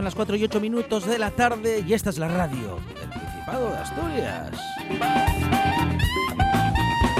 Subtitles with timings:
[0.00, 3.10] Son las 4 y 8 minutos de la tarde y esta es la radio del
[3.10, 4.50] Principado de Asturias.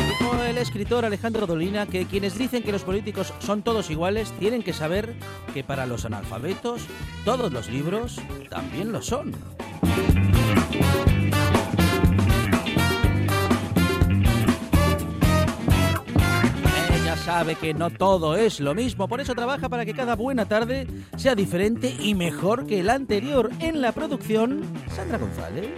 [0.08, 4.62] Dijo el escritor Alejandro Dolina que quienes dicen que los políticos son todos iguales tienen
[4.62, 5.14] que saber
[5.52, 6.86] que para los analfabetos
[7.26, 9.34] todos los libros también lo son.
[17.30, 20.88] Sabe que no todo es lo mismo, por eso trabaja para que cada buena tarde
[21.16, 23.50] sea diferente y mejor que el anterior.
[23.60, 25.68] En la producción, Sandra González.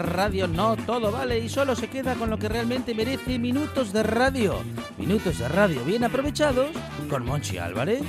[0.00, 4.02] Radio no todo vale y solo se queda con lo que realmente merece minutos de
[4.02, 4.56] radio.
[4.98, 6.68] Minutos de radio bien aprovechados
[7.08, 8.02] con Monchi Álvarez.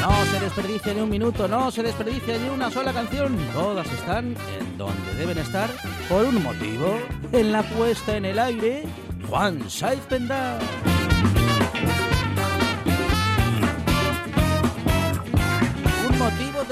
[0.00, 3.36] No se desperdicia ni un minuto, no se desperdicia ni una sola canción.
[3.52, 5.68] Todas están en donde deben estar
[6.08, 6.98] por un motivo.
[7.32, 8.84] En la puesta en el aire,
[9.28, 10.95] Juan Saiz Pendar.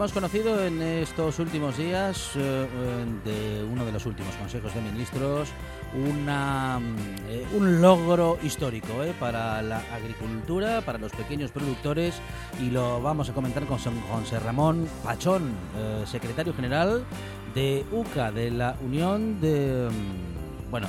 [0.00, 2.66] Hemos conocido en estos últimos días eh,
[3.22, 5.50] de uno de los últimos consejos de ministros
[5.92, 6.80] una,
[7.28, 12.14] eh, un logro histórico eh, para la agricultura, para los pequeños productores
[12.62, 15.52] y lo vamos a comentar con José Ramón Pachón,
[16.06, 17.04] secretario general
[17.54, 19.86] de UCA, de la Unión de...
[19.90, 20.88] Mm, bueno,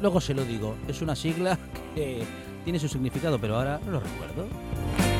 [0.00, 1.58] luego se lo digo, es una sigla
[1.96, 2.22] que
[2.62, 5.11] tiene su significado, pero ahora no lo recuerdo.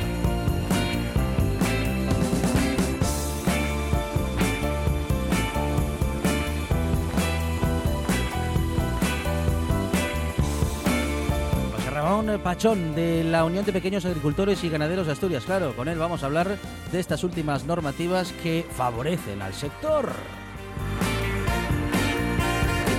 [12.22, 15.44] Pachón de la Unión de Pequeños Agricultores y Ganaderos de Asturias.
[15.44, 16.56] Claro, con él vamos a hablar
[16.92, 20.08] de estas últimas normativas que favorecen al sector.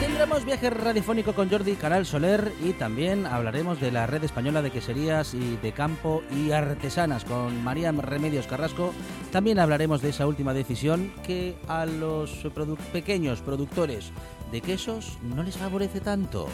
[0.02, 4.72] Tendremos viaje radiofónico con Jordi Canal Soler y también hablaremos de la red española de
[4.72, 8.94] queserías y de campo y artesanas con María Remedios Carrasco.
[9.32, 12.46] También hablaremos de esa última decisión que a los
[12.92, 14.12] pequeños productores
[14.52, 16.48] de quesos no les favorece tanto.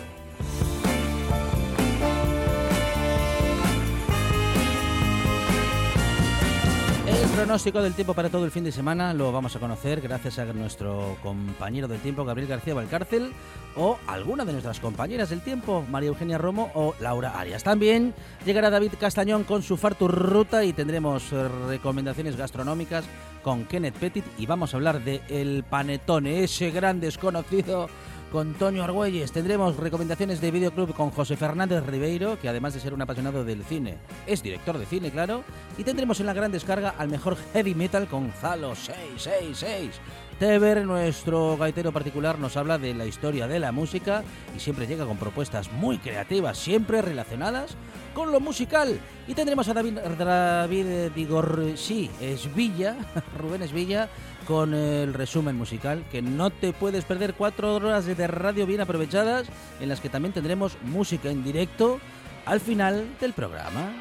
[7.27, 10.45] Pronóstico del tiempo para todo el fin de semana lo vamos a conocer gracias a
[10.45, 13.33] nuestro compañero del tiempo, Gabriel García Valcárcel,
[13.75, 17.63] o alguna de nuestras compañeras del tiempo, María Eugenia Romo o Laura Arias.
[17.63, 18.13] También
[18.45, 23.03] llegará David Castañón con su Fartur Ruta y tendremos eh, recomendaciones gastronómicas
[23.43, 27.89] con Kenneth Petit y vamos a hablar de El Panetone, ese gran desconocido
[28.31, 29.31] con Toño Argüelles.
[29.31, 33.63] Tendremos recomendaciones de videoclub con José Fernández Ribeiro, que además de ser un apasionado del
[33.63, 33.97] cine,
[34.27, 35.43] es director de cine, claro.
[35.77, 39.99] Y tendremos en la gran descarga al mejor heavy metal con Zalo 666.
[40.39, 44.23] Teber, nuestro gaitero particular, nos habla de la historia de la música
[44.55, 47.75] y siempre llega con propuestas muy creativas, siempre relacionadas
[48.13, 48.99] con lo musical.
[49.27, 52.09] Y tendremos a David, David Digor, sí,
[52.55, 52.95] Villa,
[53.37, 54.07] Rubén Esvilla,
[54.49, 59.47] con el resumen musical, que no te puedes perder cuatro horas de radio bien aprovechadas,
[59.79, 61.99] en las que también tendremos música en directo
[62.47, 63.93] al final del programa.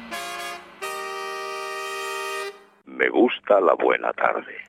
[2.85, 4.68] Me gusta la buena tarde.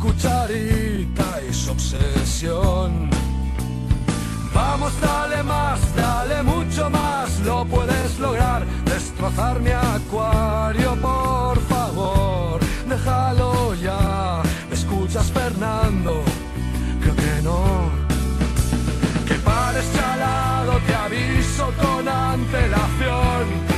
[0.00, 3.10] Cucharita y su obsesión.
[4.52, 8.64] Vamos, dale más, dale mucho más, lo puedes lograr.
[8.84, 14.42] Destrozar mi acuario, por favor, déjalo ya.
[14.68, 16.22] ¿Me escuchas, Fernando?
[17.00, 17.90] Creo que no.
[19.28, 23.69] Que pares chalado, te aviso con antelación.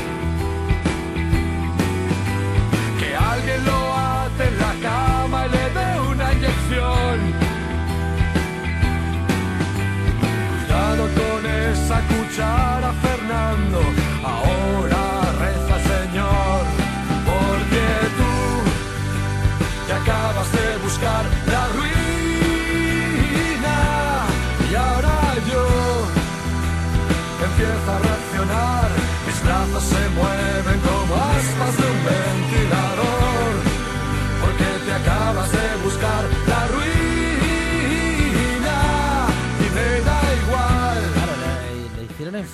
[12.32, 14.01] Esa cuchara, Fernando.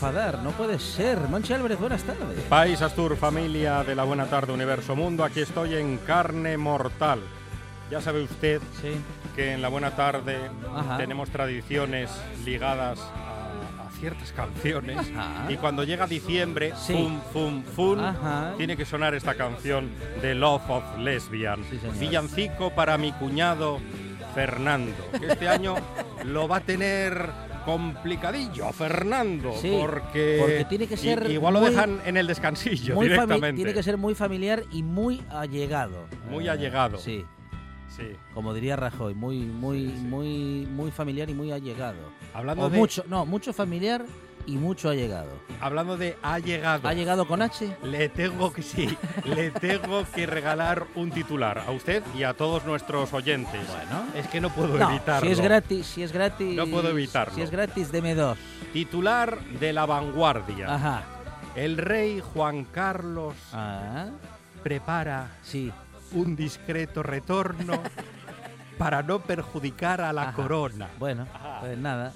[0.08, 1.18] Enfadar, no puede ser.
[1.28, 2.40] Monchi Álvarez, buenas tardes.
[2.48, 7.20] País Astur, familia de la Buena Tarde Universo Mundo, aquí estoy en carne mortal.
[7.90, 8.92] Ya sabe usted Sí.
[9.36, 10.38] que en la Buena Tarde
[10.74, 10.96] Ajá.
[10.96, 12.10] tenemos tradiciones
[12.44, 15.50] ligadas a, a ciertas canciones Ajá.
[15.50, 16.92] y cuando llega diciembre, Sí.
[16.94, 18.52] fum, fum, fum, Ajá.
[18.56, 19.90] tiene que sonar esta canción
[20.22, 21.62] de Love of Lesbian.
[21.70, 21.78] Sí.
[21.98, 23.78] Villancico para mi cuñado
[24.34, 25.74] Fernando, que este año
[26.24, 27.30] lo va a tener
[27.68, 33.08] complicadillo Fernando Sí, porque, porque tiene que ser igual lo dejan en el descansillo Muy
[33.08, 36.06] directamente tiene que ser muy familiar y muy allegado.
[36.30, 36.96] Muy Eh, allegado.
[36.96, 37.26] Sí,
[37.94, 41.98] sí como diría Rajoy, muy, muy, muy, muy familiar y muy allegado.
[42.32, 44.06] hablando O de mucho, no, mucho familiar
[44.48, 45.30] y mucho allegado.
[45.60, 47.76] hablando de ha llegado ¿Ha llegado con H?
[47.82, 52.64] Le tengo que sí, le tengo que regalar un titular a usted y a todos
[52.64, 53.60] nuestros oyentes.
[53.68, 54.06] Bueno.
[54.14, 55.26] es que no puedo No, evitarlo.
[55.26, 56.56] si es gratis, si es gratis.
[56.56, 57.34] No puedo evitarlo.
[57.34, 58.38] Si es gratis, deme dos.
[58.72, 60.74] Titular de la vanguardia.
[60.74, 61.02] Ajá.
[61.54, 64.06] El rey Juan Carlos Ah,
[64.62, 65.70] prepara sí.
[66.12, 67.82] un discreto retorno
[68.78, 70.32] para no perjudicar a la Ajá.
[70.32, 70.88] corona.
[70.98, 71.26] Bueno,
[71.60, 72.12] pues nada.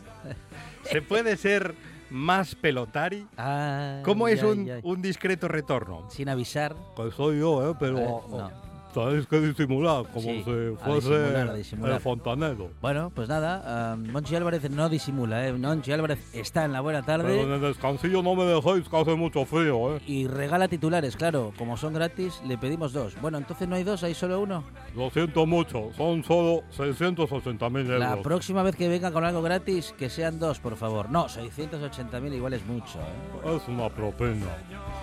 [0.84, 1.74] ¿Se puede ser
[2.12, 3.26] más pelotari?
[3.36, 4.78] Ah, ¿Cómo es ya, un, ya.
[4.82, 6.08] un discreto retorno?
[6.10, 6.76] Sin avisar.
[6.96, 7.74] Que soy yo, ¿eh?
[7.80, 8.71] Pero no.
[8.92, 11.94] Sabéis que disimular, como Sí, si fuese disimular, a disimular.
[11.94, 12.70] el fontanero.
[12.80, 15.52] Bueno, pues nada, ah, Monchi Álvarez no disimula, ¿eh?
[15.52, 18.96] Monchi Álvarez está en la buena Pero en tarde el descansillo no me dejéis, que
[18.96, 20.00] hace mucho frío, ¿eh?
[20.06, 23.14] y regala titulares, claro, como son gratis, le pedimos dos.
[23.20, 24.64] Bueno, entonces no hay dos, hay solo uno.
[24.94, 28.00] Lo siento mucho, son solo 680.000 euros.
[28.00, 31.10] La próxima vez que venga con algo gratis, que sean dos, por favor.
[31.10, 33.56] No, 680.000 igual es mucho, ¿eh?
[33.56, 34.46] Es una propina.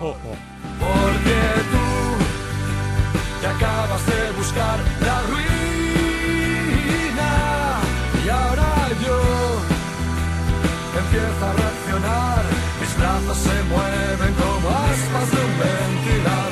[0.00, 1.36] Porque
[1.70, 1.89] tú
[3.40, 5.80] te acabas de buscar la ruina
[8.22, 9.18] y ahora yo
[11.00, 12.44] empiezo a reaccionar.
[12.80, 16.49] Mis brazos se mueven como aspas de un ventilador.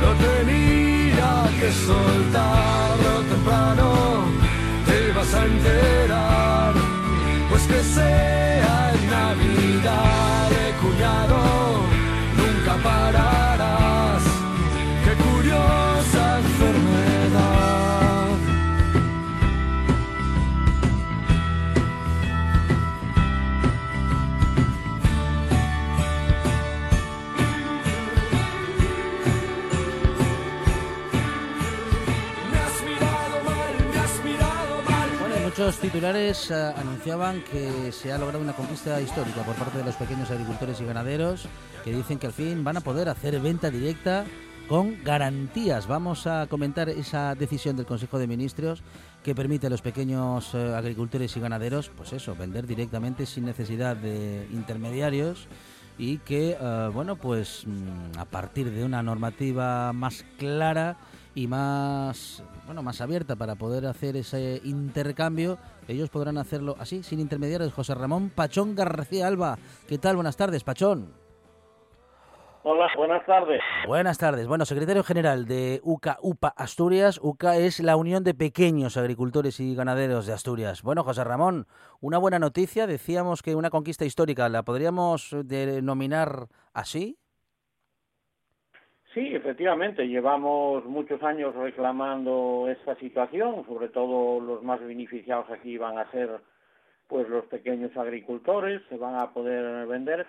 [0.00, 2.85] lo tenía que soltar.
[35.96, 40.30] Titulares eh, anunciaban que se ha logrado una conquista histórica por parte de los pequeños
[40.30, 41.48] agricultores y ganaderos
[41.84, 44.26] que dicen que al fin van a poder hacer venta directa
[44.68, 45.86] con garantías.
[45.86, 48.82] Vamos a comentar esa decisión del Consejo de Ministros
[49.24, 53.96] que permite a los pequeños eh, agricultores y ganaderos, pues eso, vender directamente sin necesidad
[53.96, 55.48] de intermediarios
[55.96, 60.98] y que, eh, bueno, pues mm, a partir de una normativa más clara
[61.36, 67.20] y más, bueno, más abierta para poder hacer ese intercambio, ellos podrán hacerlo así, sin
[67.20, 67.74] intermediarios.
[67.74, 70.16] José Ramón Pachón García Alba, ¿qué tal?
[70.16, 71.12] Buenas tardes, Pachón.
[72.62, 73.60] Hola, buenas tardes.
[73.86, 74.48] Buenas tardes.
[74.48, 77.20] Bueno, secretario general de UCA UPA Asturias.
[77.22, 80.82] UCA es la Unión de Pequeños Agricultores y Ganaderos de Asturias.
[80.82, 81.66] Bueno, José Ramón,
[82.00, 82.86] una buena noticia.
[82.86, 87.18] Decíamos que una conquista histórica, ¿la podríamos denominar así?
[89.16, 95.96] Sí, efectivamente, llevamos muchos años reclamando esta situación, sobre todo los más beneficiados aquí van
[95.96, 96.28] a ser
[97.08, 100.26] pues los pequeños agricultores, se van a poder vender,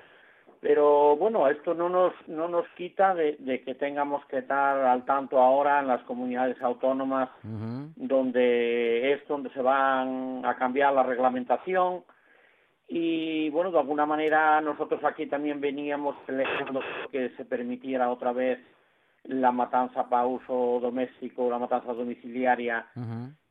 [0.62, 5.04] pero bueno, esto no nos no nos quita de, de que tengamos que estar al
[5.04, 12.06] tanto ahora en las comunidades autónomas donde es donde se van a cambiar la reglamentación
[12.88, 16.80] y bueno, de alguna manera nosotros aquí también veníamos peleando
[17.12, 18.60] que se permitiera otra vez
[19.28, 22.88] la matanza para uso doméstico, la matanza domiciliaria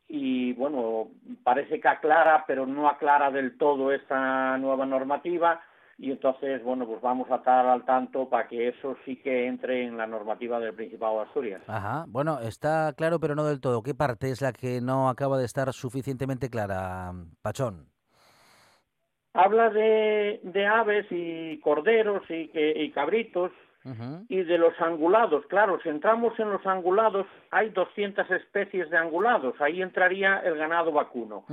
[0.07, 1.09] y bueno,
[1.43, 5.61] parece que aclara, pero no aclara del todo esta nueva normativa
[5.99, 9.83] y entonces, bueno, pues vamos a estar al tanto para que eso sí que entre
[9.83, 11.61] en la normativa del Principado de Asturias.
[11.67, 12.05] Ajá.
[12.07, 13.81] Bueno, está claro, pero no del todo.
[13.81, 17.87] ¿Qué parte es la que no acaba de estar suficientemente clara, Pachón?
[19.33, 23.51] Habla de, de aves y corderos y, que, y cabritos
[24.27, 25.45] Y de los angulados.
[25.47, 29.55] Claro, si entramos en los angulados, hay 200 especies de angulados.
[29.61, 31.45] Ahí entraría el ganado vacuno.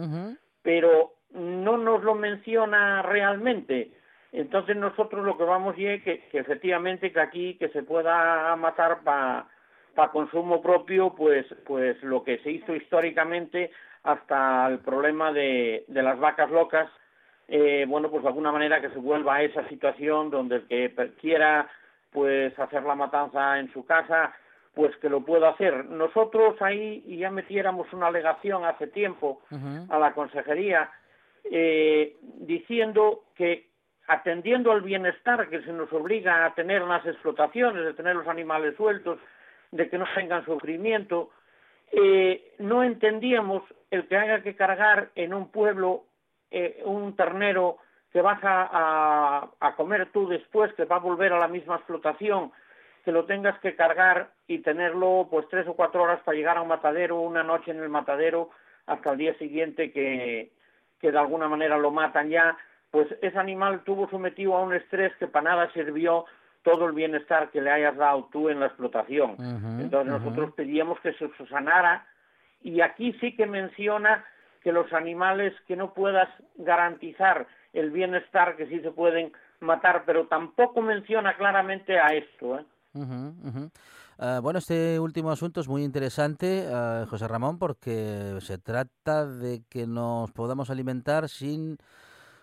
[0.62, 3.93] Pero no nos lo menciona realmente.
[4.33, 8.57] Entonces nosotros lo que vamos y es que, que efectivamente que aquí que se pueda
[8.57, 9.47] matar para
[10.11, 13.71] consumo propio, pues, pues lo que se hizo históricamente
[14.02, 16.90] hasta el problema de, de las vacas locas,
[17.47, 21.12] eh, bueno, pues de alguna manera que se vuelva a esa situación donde el que
[21.21, 21.69] quiera
[22.14, 24.33] pues hacer la matanza en su casa,
[24.73, 25.85] pues que lo pueda hacer.
[25.87, 29.42] Nosotros ahí ya metiéramos una alegación hace tiempo
[29.88, 30.90] a la consejería
[31.42, 33.68] eh, diciendo que
[34.06, 38.76] atendiendo al bienestar que se nos obliga a tener las explotaciones, de tener los animales
[38.76, 39.18] sueltos,
[39.73, 41.30] de que no tengan sufrimiento,
[41.90, 46.04] eh, no entendíamos el que haya que cargar en un pueblo
[46.52, 47.78] eh, un ternero
[48.14, 51.75] que vas a, a, a comer tú después, que va a volver a la misma
[51.75, 52.52] explotación,
[53.04, 56.62] que lo tengas que cargar y tenerlo pues tres o cuatro horas para llegar a
[56.62, 58.50] un matadero, una noche en el matadero,
[58.87, 60.52] hasta el día siguiente que,
[61.00, 62.56] que de alguna manera lo matan ya,
[62.92, 66.25] pues ese animal tuvo sometido a un estrés que para nada sirvió
[66.62, 69.35] todo el bienestar que le hayas dado tú en la explotación.
[69.80, 72.06] Entonces nosotros pedíamos que se sanara
[72.62, 74.25] y aquí sí que menciona
[74.62, 80.26] que los animales que no puedas garantizar el bienestar que sí se pueden matar, pero
[80.26, 82.59] tampoco menciona claramente a esto.
[82.59, 82.64] ¿eh?
[84.19, 89.62] Ah, bueno, este último asunto es muy interesante, ah, José Ramón, porque se trata de
[89.69, 91.78] que nos podamos alimentar sin,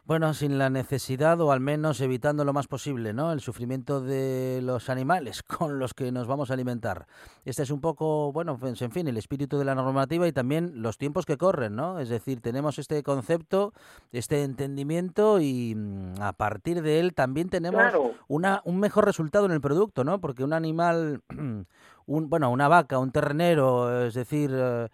[0.03, 3.31] bueno, sin la necesidad o al menos evitando lo más posible, ¿no?
[3.31, 7.05] El sufrimiento de los animales con los que nos vamos a alimentar.
[7.45, 10.81] Este es un poco, bueno, pues, en fin, el espíritu de la normativa y también
[10.81, 11.99] los tiempos que corren, ¿no?
[11.99, 13.73] Es decir, tenemos este concepto,
[14.11, 18.11] este entendimiento y mm, a partir de él también tenemos Claro.
[18.27, 20.19] una, un mejor resultado en el producto, ¿no?
[20.19, 21.21] Porque un animal,
[22.07, 24.89] un, bueno, una vaca, un ternero, es decir, eh,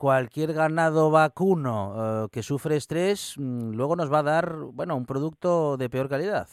[0.00, 5.04] cualquier ganado vacuno eh, que sufre estrés, mm, luego nos va a dar, bueno, un
[5.04, 6.48] producto de peor calidad.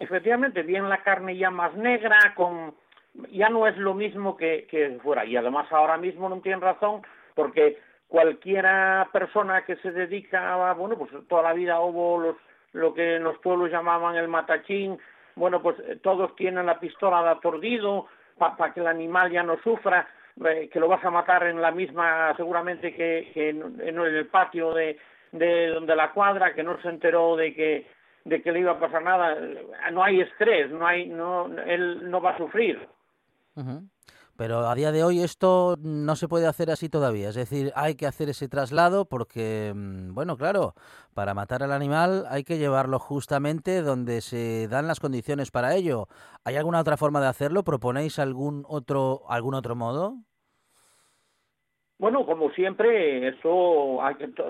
[0.00, 2.74] Efectivamente, bien la carne ya más negra, con
[3.30, 5.24] ya no es lo mismo que, que fuera.
[5.24, 7.02] Y además ahora mismo no tienen razón,
[7.36, 7.78] porque
[8.08, 12.36] cualquiera persona que se dedica a, bueno, pues toda la vida hubo los,
[12.72, 14.98] lo que en los pueblos llamaban el matachín,
[15.36, 18.06] bueno, pues eh, todos tienen la pistola de aturdido
[18.38, 20.08] para que el animal ya no sufra.
[20.44, 24.98] Eh, que lo vas a matar en la misma, seguramente que, en, el patio de,
[25.32, 28.80] de donde la cuadra, que no se enteró de que de que le iba a
[28.80, 29.36] pasar nada,
[29.92, 32.76] no hay estrés, no hay, no, él no va a sufrir.
[34.36, 37.28] Pero a día de hoy esto no se puede hacer así todavía.
[37.30, 40.74] Es decir, hay que hacer ese traslado porque, mm, bueno, claro,
[41.14, 46.08] para matar al animal hay que llevarlo justamente donde se dan las condiciones para ello.
[46.44, 47.64] ¿Hay alguna otra forma de hacerlo?
[47.64, 50.16] ¿Proponéis algún otro, algún otro modo?
[51.98, 53.98] Bueno, como siempre, eso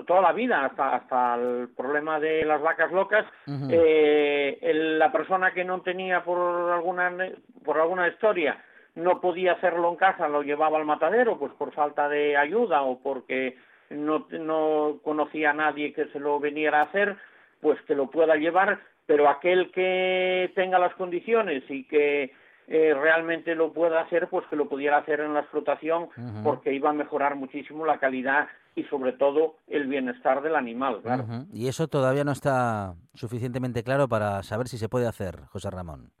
[0.05, 3.25] toda la vida, hasta, hasta el problema de las vacas locas,
[3.71, 6.37] eh, el- la persona que no tenía por
[6.73, 7.09] alguna
[7.63, 8.61] por alguna historia
[8.97, 12.99] no podía hacerlo en casa, lo llevaba al matadero, pues por falta de ayuda o
[12.99, 13.55] porque
[13.91, 17.15] no, no conocía a nadie que se lo viniera a hacer,
[17.61, 22.33] pues que lo pueda llevar, pero aquel que tenga las condiciones y que
[22.67, 26.09] eh, realmente lo pueda hacer, pues que lo pudiera hacer en la explotación,
[26.43, 31.25] porque iba a mejorar muchísimo la calidad y sobre todo el bienestar del animal, claro.
[31.53, 36.11] Y eso todavía no está suficientemente claro para saber si se puede hacer, José Ramón.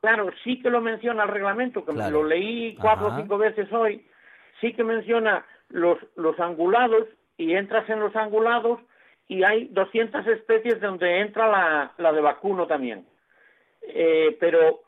[0.00, 2.22] Claro, sí que lo menciona el reglamento, que me Claro.
[2.22, 3.16] lo leí cuatro Ajá.
[3.16, 4.06] o cinco veces hoy,
[4.60, 8.80] sí que menciona los, los angulados y entras en los angulados
[9.26, 13.06] y hay 200 especies donde entra la, la de vacuno también.
[13.82, 14.80] Eh, pero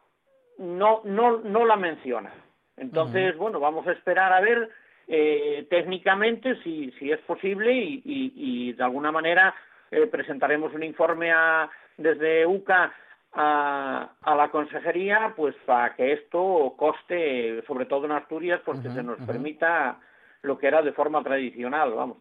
[0.59, 2.33] no, no, no la menciona.
[2.76, 4.71] Entonces, bueno, vamos a esperar a ver
[5.09, 9.55] eh, técnicamente si, si es posible y, y- y de alguna manera
[9.90, 12.93] eh, presentaremos un informe a, desde UCA
[13.32, 18.90] a, a la consejería pues para que esto coste, sobre todo en Asturias, pues que
[18.90, 19.99] se nos permita
[20.42, 22.18] lo que era de forma tradicional, vamos.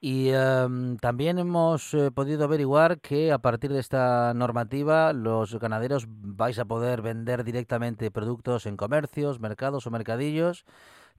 [0.00, 6.06] Y em, también hemos eh, podido averiguar que a partir de esta normativa los ganaderos
[6.08, 10.64] vais a poder vender directamente productos en comercios, mercados o mercadillos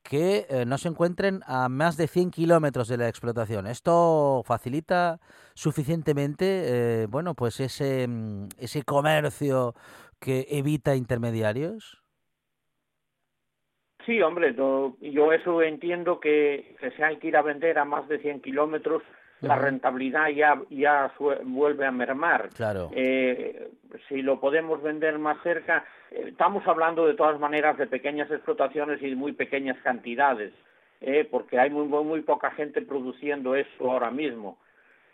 [0.04, 3.68] que eh, no se encuentren a más de 100 kilómetros de la explotación.
[3.68, 5.20] ¿Esto facilita
[5.54, 6.46] suficientemente
[7.04, 9.74] eh, bueno, pues ese, mm, ese comercio
[10.20, 12.04] que evita intermediarios?
[14.06, 18.20] Sí, hombre, yo eso entiendo que, se hay que ir a vender a más de
[18.20, 19.02] 100 kilómetros,
[19.44, 21.12] la rentabilidad ya, ya
[21.44, 22.50] vuelve a mermar.
[22.56, 22.90] Claro.
[22.94, 23.70] Eh,
[24.08, 29.02] si lo podemos vender más cerca, eh, estamos hablando de todas maneras de pequeñas explotaciones
[29.02, 30.54] y de muy pequeñas cantidades,
[31.02, 34.58] eh, porque hay muy, muy poca gente produciendo esto ahora mismo.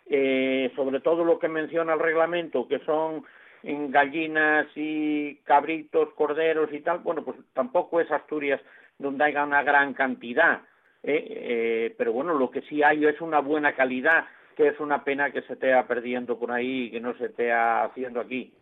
[0.08, 3.24] Eh, sobre todo lo que menciona el reglamento, que son
[3.62, 8.60] en gallinas y cabritos, corderos y tal, bueno, pues tampoco es Asturias
[8.98, 10.60] donde haya una gran cantidad,
[11.02, 14.24] pero bueno, lo que sí hay es una buena calidad,
[14.56, 17.52] que es una pena que se esté perdiendo por ahí y que no se esté
[17.52, 18.52] haciendo aquí.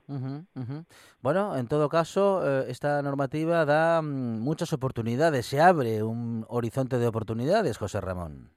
[1.21, 6.99] Bueno, en todo caso, eh, esta normativa da mm, muchas oportunidades, se abre un horizonte
[6.99, 8.51] de oportunidades, José Ramón.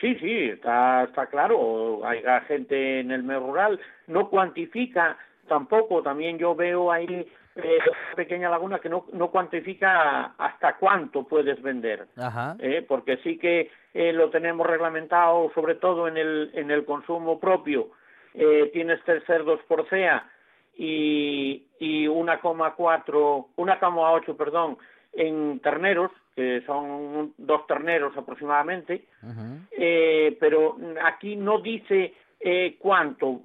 [0.00, 2.06] Sí, sí, está, está claro.
[2.06, 5.16] Hay gente en el medio rural, no cuantifica
[5.48, 6.02] tampoco.
[6.02, 7.78] También yo veo ahí eh,
[8.14, 12.06] pequeña laguna que no, no cuantifica hasta cuánto puedes vender.
[12.16, 12.56] Ajá.
[12.58, 12.84] ¿eh?
[12.86, 17.90] porque sí que eh, lo tenemos reglamentado, sobre todo en el, en el consumo propio.
[18.34, 20.28] Eh, tienes tres cerdos por CEA
[20.76, 22.76] y, y 1,4,
[23.56, 24.76] 1,8, perdón,
[25.14, 29.06] en terneros, que son dos terneros aproximadamente,
[30.38, 33.40] pero aquí no dice eh, cuánto.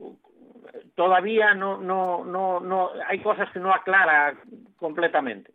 [0.96, 4.36] Todavía no, no, no, no, hay cosas que no aclara
[4.78, 5.52] completamente.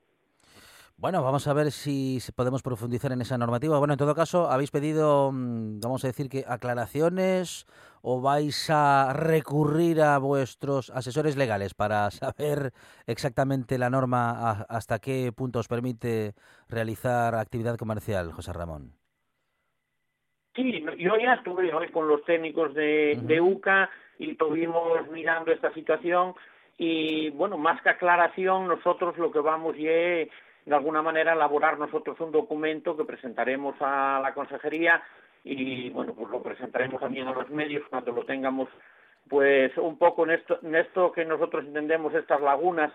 [0.98, 3.78] Bueno, vamos a ver si podemos profundizar en esa normativa.
[3.78, 7.66] Bueno, en todo caso, ¿habéis pedido, mm, vamos a decir que aclaraciones
[8.00, 12.72] o vais a recurrir a vuestros asesores legales para saber
[13.06, 16.34] exactamente la norma hasta qué punto os permite
[16.66, 18.94] realizar actividad comercial, José Ramón?
[20.56, 25.70] Sí, yo ya estuve hoy con los técnicos de, de UCA y estuvimos mirando esta
[25.74, 26.34] situación
[26.78, 30.30] y bueno, más que aclaración, nosotros lo que vamos es,
[30.64, 35.02] de alguna manera elaborar nosotros un documento que presentaremos a la consejería
[35.44, 38.70] y bueno, pues lo presentaremos también a los medios cuando lo tengamos
[39.28, 42.92] pues un poco en esto, en esto que nosotros entendemos estas lagunas,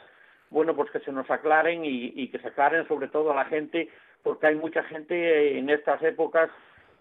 [0.49, 3.45] bueno, pues que se nos aclaren y, y que se aclaren sobre todo a la
[3.45, 3.87] gente,
[4.23, 6.49] porque hay mucha gente en estas épocas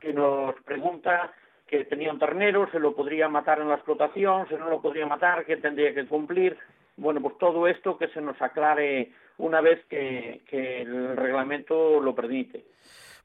[0.01, 1.33] que nos pregunta
[1.67, 5.07] que tenía un ternero, se lo podría matar en la explotación, se no lo podría
[5.07, 6.59] matar, que tendría que cumplir.
[6.97, 12.15] Bueno, pues todo esto que se nos aclare una vez que, que el reglamento lo
[12.15, 12.65] permite.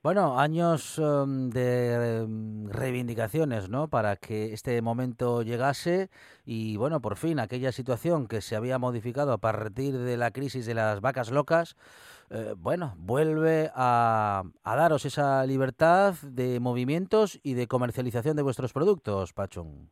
[0.06, 3.88] Bueno, años em, de em, reivindicaciones, ¿no?
[3.88, 6.10] Para que este momento llegase
[6.46, 10.68] y, bueno, por fin aquella situación que se había modificado a partir de la crisis
[10.68, 11.76] de las vacas locas,
[12.30, 18.74] eh, bueno, vuelve a, a daros esa libertad de movimientos y de comercialización de vuestros
[18.74, 19.90] productos, Pachón.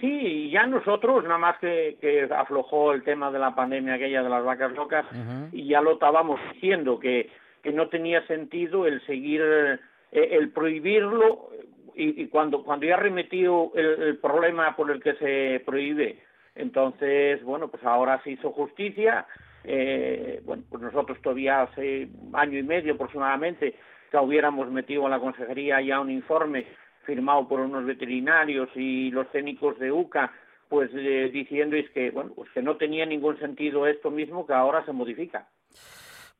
[0.00, 4.30] Sí, ya nosotros, nada más que, que aflojó el tema de la pandemia aquella de
[4.30, 5.04] las vacas locas,
[5.50, 7.28] y ya lo estábamos diciendo, que,
[7.62, 9.78] que no tenía sentido el seguir, eh,
[10.12, 11.50] el prohibirlo,
[11.94, 16.22] y, cuando, cuando ya remetió el, el problema por el que se prohíbe,
[16.54, 19.26] entonces, bueno, pues ahora se hizo justicia,
[19.64, 23.74] eh, bueno, pues nosotros todavía hace año y medio aproximadamente
[24.10, 26.66] que hubiéramos metido a la consejería ya un informe
[27.04, 30.32] firmado por unos veterinarios y los técnicos de UCA,
[30.68, 34.84] pues eh, diciéndoles que bueno, pues que no tenía ningún sentido esto mismo que ahora
[34.84, 35.48] se modifica.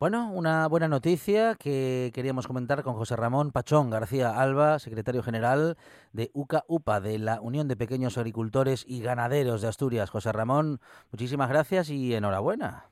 [0.03, 5.77] Bueno, una buena noticia que queríamos comentar con José Ramón Pachón García Alba, secretario general
[6.13, 10.11] de UCA UPA, de la Unión de Pequeños Agricultores y Ganaderos de Asturias.
[10.11, 10.81] José Ramón,
[11.13, 12.87] muchísimas gracias y enhorabuena.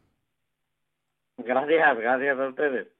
[1.38, 2.99] Gracias, gracias a ustedes.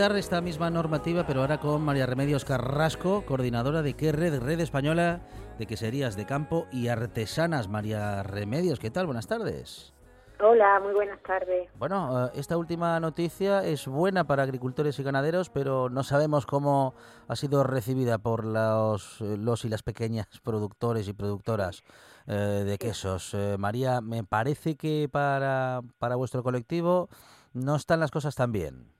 [0.00, 4.40] Esta misma normativa, pero ahora con María Remedios Carrasco, coordinadora de ¿Qué Red?
[4.40, 5.20] Red Española
[5.58, 7.68] de Queserías de Campo y Artesanas.
[7.68, 9.04] María Remedios, ¿qué tal?
[9.04, 9.92] Buenas tardes.
[10.40, 11.68] Hola, muy buenas tardes.
[11.74, 16.94] Bueno, eh, esta última noticia es buena para agricultores y ganaderos, pero no sabemos cómo
[17.28, 21.82] ha sido recibida por los, eh, los y las pequeñas productores y productoras
[22.26, 23.34] eh, de quesos.
[23.34, 27.10] Eh, María, me parece que para, para vuestro colectivo
[27.52, 28.99] no están las cosas tan bien.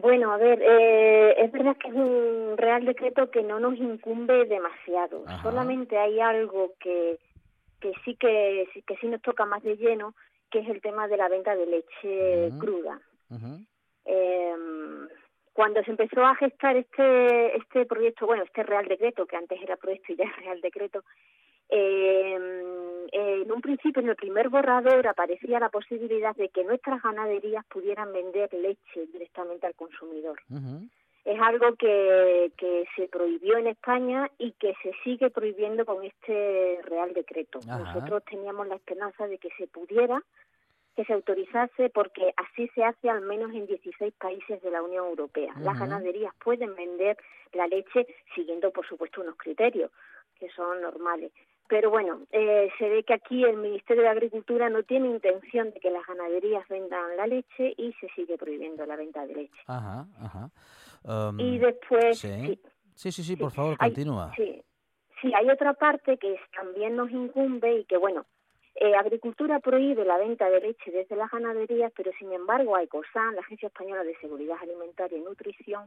[0.00, 4.44] Bueno, a ver, eh, es verdad que es un real decreto que no nos incumbe
[4.44, 5.22] demasiado.
[5.26, 5.42] Ajá.
[5.42, 7.16] Solamente hay algo que,
[7.80, 10.14] que sí que, sí- que sí nos toca más de lleno,
[10.50, 13.00] que es el tema de la venta de leche cruda.
[14.06, 14.54] Eh,
[15.52, 19.76] cuando se empezó a gestar este este proyecto, bueno, este Real Decreto, que antes era
[19.76, 21.04] proyecto y ya es Real Decreto,
[21.68, 22.36] eh,
[23.12, 28.12] en un principio, en el primer borrador, aparecía la posibilidad de que nuestras ganaderías pudieran
[28.12, 30.40] vender leche directamente al consumidor.
[31.24, 36.78] Es algo que, que se prohibió en España y que se sigue prohibiendo con este
[36.82, 37.60] Real Decreto.
[37.66, 37.78] Ajá.
[37.78, 40.22] Nosotros teníamos la esperanza de que se pudiera,
[40.94, 45.06] que se autorizase, porque así se hace al menos en 16 países de la Unión
[45.06, 45.54] Europea.
[45.60, 47.16] Las ganaderías pueden vender
[47.54, 49.90] la leche siguiendo, por supuesto, unos criterios
[50.38, 51.32] que son normales.
[51.68, 55.80] Pero bueno, eh, se ve que aquí el Ministerio de Agricultura no tiene intención de
[55.80, 59.62] que las ganaderías vendan la leche y se sigue prohibiendo la venta de leche.
[59.66, 60.50] Ajá, ajá.
[61.04, 62.28] Um, Y después, sí.
[62.28, 62.60] sí,
[62.94, 64.32] Sí, sí, sí, por favor, hay- continúa.
[64.36, 64.62] sí,
[65.20, 68.24] sí, hay otra parte que es- también nos incumbe y que, bueno,
[68.76, 73.40] eh, Agricultura prohíbe la venta de leche desde las ganaderías, pero sin embargo, AECOSAN, la
[73.40, 75.84] Agencia Española de Seguridad Alimentaria y Nutrición,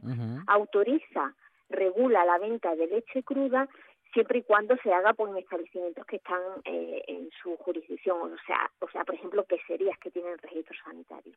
[0.48, 1.34] autoriza,
[1.70, 3.68] regula la venta de leche cruda
[4.12, 8.36] siempre y cuando se haga pues, en establecimientos que están eh, en su jurisdicción, o
[8.46, 11.32] sea, o sea, por ejemplo, queserías que tienen registro sanitario.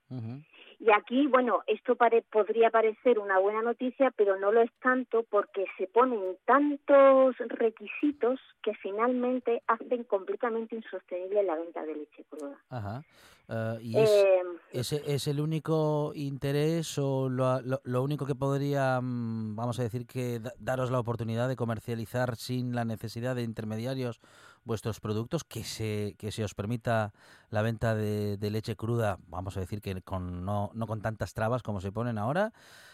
[0.79, 5.23] Y aquí, bueno, esto pare- podría parecer una buena noticia, pero no lo es tanto
[5.29, 12.57] porque se ponen tantos requisitos que finalmente hacen completamente insostenible la venta de leche cruda.
[12.69, 13.03] Ajá.
[13.49, 18.35] Eh, ¿Y es, Eh, ese es el único interés o lo, lo- lo único que
[18.35, 23.35] podría, mm, vamos a decir, que da- daros la oportunidad de comercializar sin la necesidad
[23.35, 24.21] de intermediarios
[24.63, 27.11] vuestros productos, que se, que se os permita
[27.49, 31.33] la venta de, de leche cruda, vamos a decir que con, no, no con tantas
[31.33, 32.53] trabas como se ponen ahora?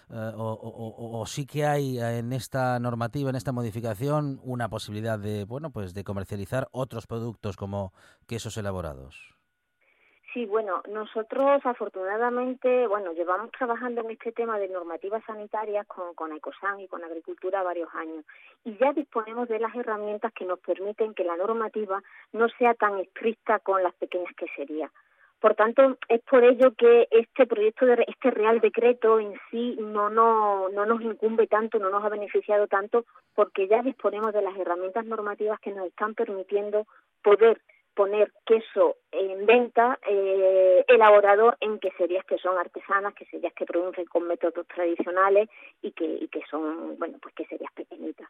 [0.10, 4.68] Eh, o, o- o- o sí que hay en esta normativa, en esta modificación, una
[4.70, 7.94] posibilidad de, bueno, pues de comercializar otros productos como
[8.26, 9.37] quesos elaborados?
[10.34, 16.34] Sí, bueno, nosotros afortunadamente, bueno, llevamos trabajando en este tema de normativas sanitarias con, con
[16.34, 18.26] Ecosan y con Agricultura varios años
[18.66, 23.00] y ya disponemos de las herramientas que nos permiten que la normativa no sea tan
[23.00, 24.92] estricta con las pequeñas queserías.
[25.40, 30.10] Por tanto, es por ello que este proyecto, de, este Real Decreto en sí no,
[30.10, 34.58] no, no nos incumbe tanto, no nos ha beneficiado tanto, porque ya disponemos de las
[34.58, 36.88] herramientas normativas que nos están permitiendo
[37.24, 37.62] poder
[37.98, 44.28] poner queso en venta eh, elaborado en queserías que son artesanas, queserías que producen con
[44.28, 45.50] métodos tradicionales
[45.82, 48.30] y que, y que son, bueno, pues queserías pequeñitas.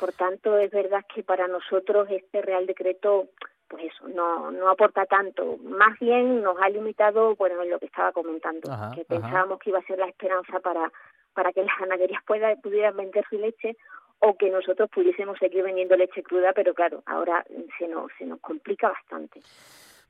[0.00, 3.28] Por tanto, es verdad que para nosotros este Real Decreto,
[3.68, 5.56] pues eso, no, no aporta tanto.
[5.62, 9.08] Más bien nos ha limitado, bueno, en lo que estaba comentando, Ajá, que ajá.
[9.08, 10.90] pensábamos que iba a ser la esperanza para,
[11.32, 13.76] para que las ganaderías pueda- pudieran vender su leche
[14.20, 17.44] o que nosotros pudiésemos seguir vendiendo leche cruda, pero claro, ahora
[17.78, 19.40] se nos, se nos complica bastante.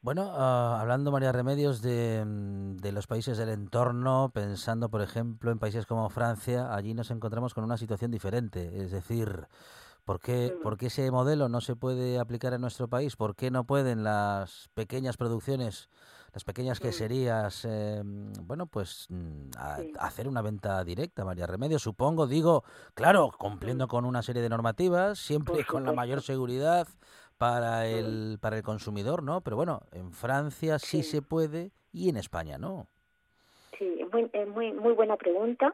[0.02, 5.50] Bueno, ah, hablando, María Remedios, de, mm, de los países del entorno, pensando, por ejemplo,
[5.50, 8.70] en países como Francia, allí nos encontramos con una situación diferente.
[8.82, 9.46] Es decir,
[10.04, 10.62] ¿por qué, Mm.
[10.62, 13.16] por qué ese modelo no se puede aplicar en nuestro país?
[13.16, 15.88] ¿Por qué no pueden las pequeñas producciones,
[16.34, 19.92] las pequeñas queserías, eh, bueno, pues mm, a- Sí.
[20.00, 21.80] hacer una venta directa, María Remedios?
[21.82, 26.88] Supongo, digo, claro, cumpliendo con una serie de normativas, siempre con la mayor seguridad
[27.38, 29.42] para el, para el consumidor, ¿no?
[29.42, 31.10] Pero bueno, en Francia sí, Sí.
[31.10, 32.88] se puede y en España no.
[33.78, 35.72] Sí, muy, muy, muy buena pregunta.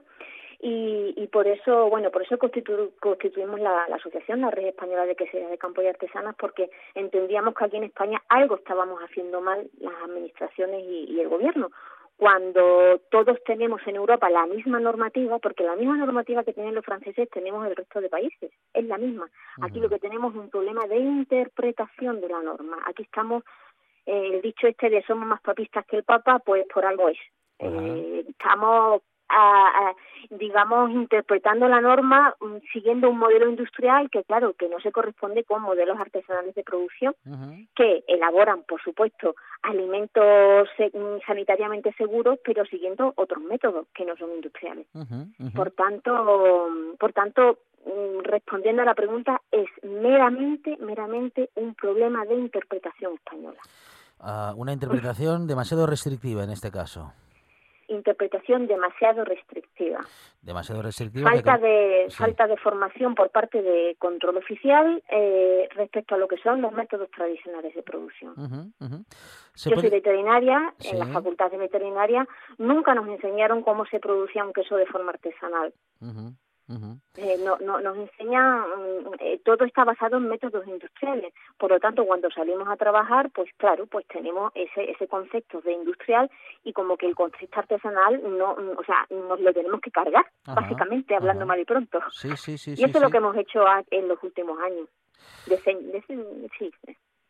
[0.63, 5.07] Y, y por eso, bueno, por eso constitu- constituimos la, la asociación, la Red Española
[5.07, 9.41] de Queserías de Campo y Artesanas, porque entendíamos que aquí en España algo estábamos haciendo
[9.41, 11.71] mal las administraciones y, y el gobierno.
[12.19, 16.85] Cuando todos tenemos en Europa la misma normativa, porque la misma normativa que tienen los
[16.85, 19.31] franceses tenemos el resto de países, es la misma.
[19.63, 22.77] Aquí lo que tenemos es un problema de interpretación de la norma.
[22.85, 23.43] Aquí estamos,
[24.05, 27.19] eh, el dicho este de somos más papistas que el Papa, pues por algo es.
[27.59, 29.95] Eh, estamos, a- a,
[30.31, 35.45] digamos, interpretando la norma mm, siguiendo un modelo industrial que, claro, que no se corresponde
[35.45, 37.15] con modelos artesanales de producción
[37.77, 44.17] que elaboran, por supuesto, alimentos se- mm, sanitariamente seguros, pero siguiendo otros métodos que no
[44.17, 44.87] son industriales.
[45.55, 52.35] Por tanto, por tanto, mm, respondiendo a la pregunta, es meramente, meramente un problema de
[52.35, 53.59] interpretación española.
[54.21, 57.13] Ah, una interpretación demasiado restrictiva en este caso.
[57.91, 59.99] Interpretación demasiado restrictiva.
[60.41, 61.29] Demasiado restrictiva.
[61.29, 62.17] Falta de sí.
[62.17, 66.73] falta de formación por parte de control oficial eh, respecto a lo que son los
[66.73, 68.35] métodos tradicionales de producción.
[68.79, 72.27] Yo puede- soy veterinaria, en la facultad de veterinaria
[72.59, 75.73] nunca nos enseñaron cómo se producía un queso de forma artesanal.
[77.17, 81.35] Eh, no, no, nos enseñan, mm, eh, todo está basado en métodos industriales.
[81.59, 85.73] Por lo tanto, cuando salimos a trabajar, pues claro, pues tenemos ese, ese concepto de
[85.73, 86.31] industrial
[86.63, 90.27] y como que el concepto artesanal, no, mm, o sea, nos lo tenemos que cargar,
[90.47, 91.99] básicamente, hablando mal y pronto.
[92.11, 92.75] Sí, sí, sí.
[92.77, 94.89] y eso es lo que hemos hecho en los últimos años.
[96.59, 96.71] Sí,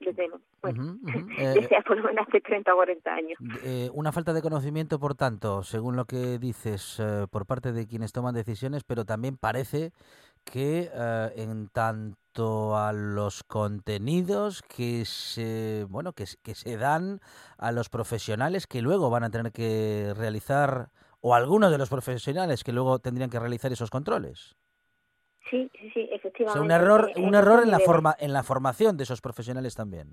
[0.00, 0.30] desde,
[0.62, 0.98] bueno.
[1.38, 3.38] Eh, desde por lo menos hace 30 o 40 años.
[3.64, 7.86] Eh, una falta de conocimiento, por tanto, según lo que dices, eh, por parte de
[7.86, 9.92] quienes toman decisiones, pero también parece
[10.44, 17.20] que eh, en tanto a los contenidos que se, bueno, que, se- que se dan
[17.58, 22.64] a los profesionales que luego van a tener que realizar, o algunos de los profesionales
[22.64, 24.56] que luego tendrían que realizar esos controles.
[25.50, 26.52] Sí, sí, sí, O efectivamente.
[26.52, 30.08] sea, un error, un error en la forma, en la formación de esos profesionales también.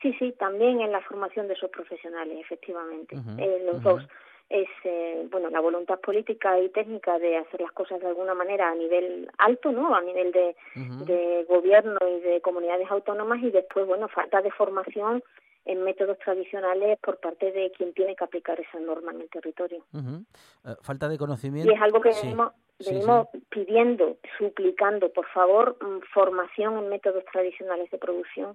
[0.00, 3.16] Sí, sí, también en la formación de esos profesionales, efectivamente.
[3.38, 4.06] Eh, los dos.
[4.48, 8.70] Es, eh, bueno, la voluntad política y técnica de hacer las cosas de alguna manera
[8.70, 9.94] a nivel alto, ¿no?
[9.94, 10.56] A nivel de,
[11.04, 15.22] de gobierno y de comunidades autónomas y después, bueno, falta de formación
[15.68, 19.84] en métodos tradicionales por parte de quien tiene que aplicar esa norma en el territorio.
[19.94, 21.70] Eh, falta de conocimiento.
[21.70, 22.34] Y es algo que sí.
[22.80, 28.54] Sí, Venimos pidiendo, suplicando, por favor, mm, formación en métodos tradicionales de producción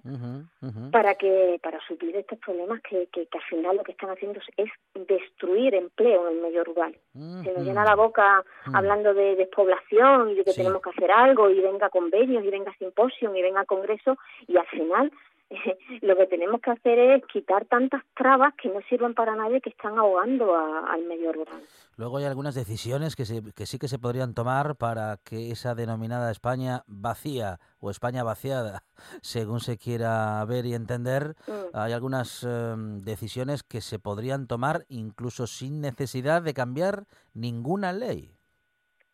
[0.90, 4.40] para que para suplir estos problemas que, que, que al final lo que están haciendo
[4.56, 6.96] es destruir empleo en el medio rural.
[7.12, 11.50] Se nos llena la boca hablando de despoblación y de que tenemos que hacer algo
[11.50, 15.12] y venga convenios y venga simposios y venga congresos y al final
[16.02, 19.70] lo que tenemos que hacer es quitar tantas trabas que no sirven para nadie que
[19.70, 21.60] están ahogando a- al medio rural.
[21.96, 25.74] Luego hay algunas decisiones que, se- que sí que se podrían tomar para que esa
[25.74, 28.82] denominada España vacía o España vaciada,
[29.22, 31.76] según se quiera ver y entender, Mm.
[31.76, 38.30] hay algunas em, decisiones que se podrían tomar incluso sin necesidad de cambiar ninguna ley.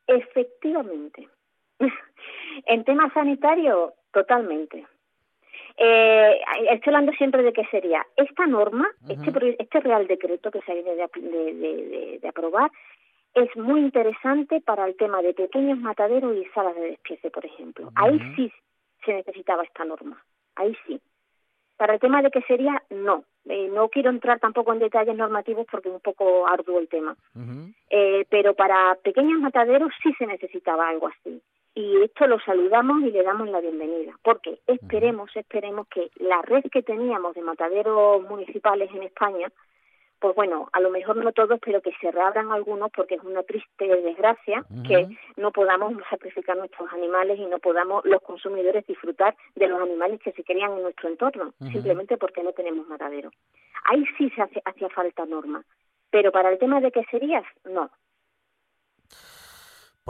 [0.07, 1.29] Efectivamente.
[2.67, 4.87] en tema sanitario, totalmente.
[5.83, 6.41] Eh,
[6.73, 8.07] estoy hablando siempre de qué sería.
[8.17, 12.71] Esta norma, este, pro- este Real Decreto que se viene de, de- de- de- aprobar,
[13.35, 17.91] es muy interesante para el tema de pequeños mataderos y salas de despiece, por ejemplo.
[17.95, 18.53] Ahí sí
[19.07, 20.23] se necesitaba esta norma.
[20.57, 21.01] Ahí sí.
[21.79, 23.25] Para el tema de qué sería, no.
[23.47, 27.17] Eh, no quiero entrar tampoco en detalles normativos porque es un poco arduo el tema.
[27.89, 31.41] Eh, pero para pequeños mataderos sí se necesitaba algo así.
[31.75, 36.65] Y esto lo saludamos y le damos la bienvenida, porque esperemos, esperemos que la red
[36.71, 39.53] que teníamos de mataderos municipales en España,
[40.19, 43.43] pues bueno, a lo mejor no todos, pero que se reabran algunos, porque es una
[43.43, 49.69] triste desgracia que no podamos sacrificar nuestros animales y no podamos los consumidores disfrutar de
[49.69, 53.31] los animales que se crían en nuestro entorno, simplemente porque no tenemos matadero.
[53.85, 55.65] Ahí sí se hace, hacía falta norma,
[56.11, 57.91] pero para el tema de queserías, no.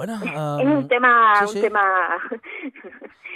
[0.01, 0.15] Bueno,
[0.61, 1.61] es un tema, sí, un sí.
[1.61, 1.83] tema,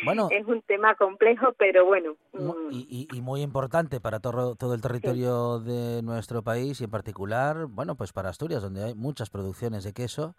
[0.05, 0.29] Bueno.
[0.31, 4.73] es un tema complejo, pero bueno, mm, y, y- y muy importante para todo, todo
[4.75, 9.29] el territorio de nuestro país y en particular, bueno, pues para Asturias, donde hay muchas
[9.31, 10.35] producciones de queso,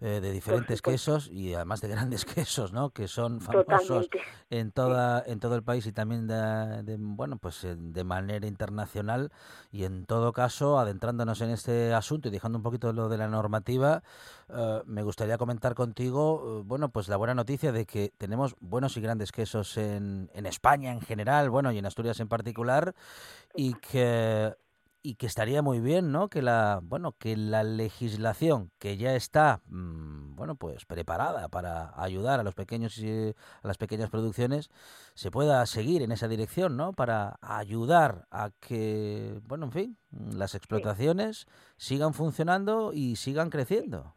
[0.00, 2.90] eh, de diferentes quesos y además de grandes quesos, ¿no?
[2.90, 4.20] Que son famosos Totalmente.
[4.50, 8.46] en toda en todo el país y también de, de, bueno, pues eh, de manera
[8.46, 9.30] internacional
[9.70, 13.28] y en todo caso, adentrándonos en este asunto y dejando un poquito lo de la
[13.28, 14.02] normativa,
[14.54, 18.96] eh, me gustaría comentar contigo, eh, bueno, pues la buena noticia de que tenemos buenos
[18.96, 22.94] y grandes quesos en, en España en general, bueno, y en Asturias en particular,
[23.54, 24.54] y que
[25.02, 26.28] y que estaría muy bien, ¿no?
[26.28, 32.38] Que la, bueno, que la legislación que ya está, mm, bueno, pues preparada para ayudar
[32.38, 34.70] a los pequeños y a las pequeñas producciones,
[35.14, 36.92] se pueda seguir en esa dirección, ¿no?
[36.92, 44.14] Para ayudar a que, bueno, en fin, las explotaciones sigan funcionando y sigan creciendo.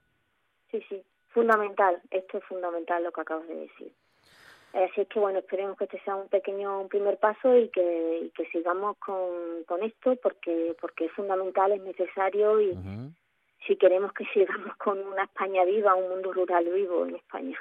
[0.79, 3.91] Sí, sí, fundamental, esto es fundamental lo que acabas de decir.
[4.73, 8.23] Así es que bueno, esperemos que este sea un pequeño un primer paso y que,
[8.25, 12.77] y que sigamos con, con esto porque porque es fundamental, es necesario y
[13.65, 17.57] si queremos que sigamos con una España viva, un mundo rural vivo en España.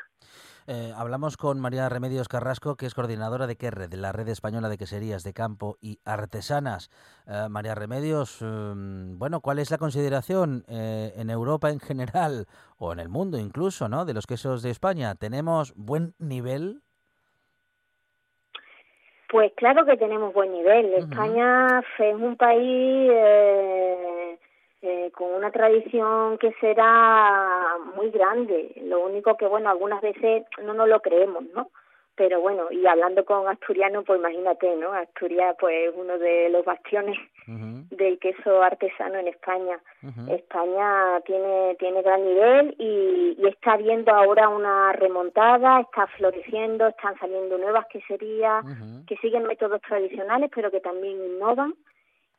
[0.66, 4.70] Eh, hablamos con María Remedios Carrasco, que es coordinadora de QUERRE, de la Red Española
[4.70, 6.90] de Queserías de Campo y Artesanas.
[7.26, 12.46] Eh, María Remedios, mm, bueno, ¿cuál es la consideración eh, en Europa en general
[12.78, 14.06] o en el mundo incluso, ¿no?
[14.06, 15.14] de los quesos de España?
[15.16, 16.80] ¿Tenemos buen nivel?
[19.28, 20.94] Pues claro que tenemos buen nivel.
[20.94, 24.38] España es un país eh,
[24.86, 28.74] eh, con una tradición que será muy grande.
[28.84, 31.70] Lo único que, bueno, algunas veces no nos lo creemos, ¿no?
[32.16, 34.92] Pero bueno, y hablando con asturiano, pues imagínate, ¿no?
[34.92, 39.80] Asturias, pues uno de los bastiones del queso artesano en España.
[40.28, 47.18] España tiene tiene gran nivel y, y está viendo ahora una remontada, está floreciendo, están
[47.18, 48.64] saliendo nuevas queserías
[49.06, 51.74] que siguen métodos tradicionales pero que también innovan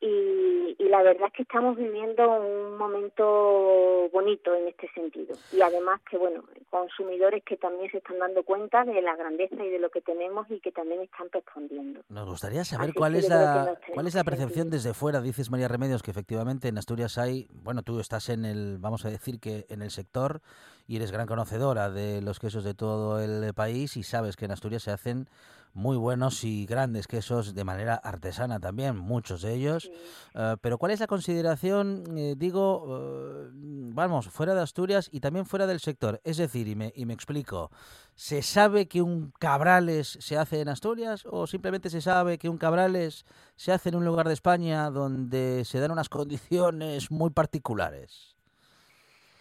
[0.02, 5.62] y, y la verdad es que estamos viviendo un momento bonito en este sentido y
[5.62, 9.80] además que bueno consumidores que también se están dando cuenta de la grandeza y de
[9.80, 13.78] lo que tenemos y que también están respondiendo Nos gustaría saber Así cuál es la
[13.94, 15.22] cuál es la percepción desde fuera.
[15.22, 19.10] Dices María Remedios que efectivamente en Asturias hay, bueno, tú estás en el, vamos a
[19.10, 20.42] decir que en el sector
[20.88, 24.52] y eres gran conocedora de los quesos de todo el país y sabes que en
[24.52, 25.28] Asturias se hacen
[25.76, 29.92] muy buenos y grandes quesos de manera artesana también, muchos de ellos.
[30.34, 35.46] Eh, pero ¿cuál es la consideración, eh, digo, eh, vamos, fuera de Asturias y también
[35.46, 36.22] fuera del sector?
[36.24, 37.72] Es decir, y me, y me explico,
[38.16, 42.58] ¿se sabe que un cabrales se hace en Asturias o simplemente se sabe que un
[42.58, 43.26] cabrales
[43.58, 48.35] se hace en un lugar de España donde se dan unas condiciones muy particulares?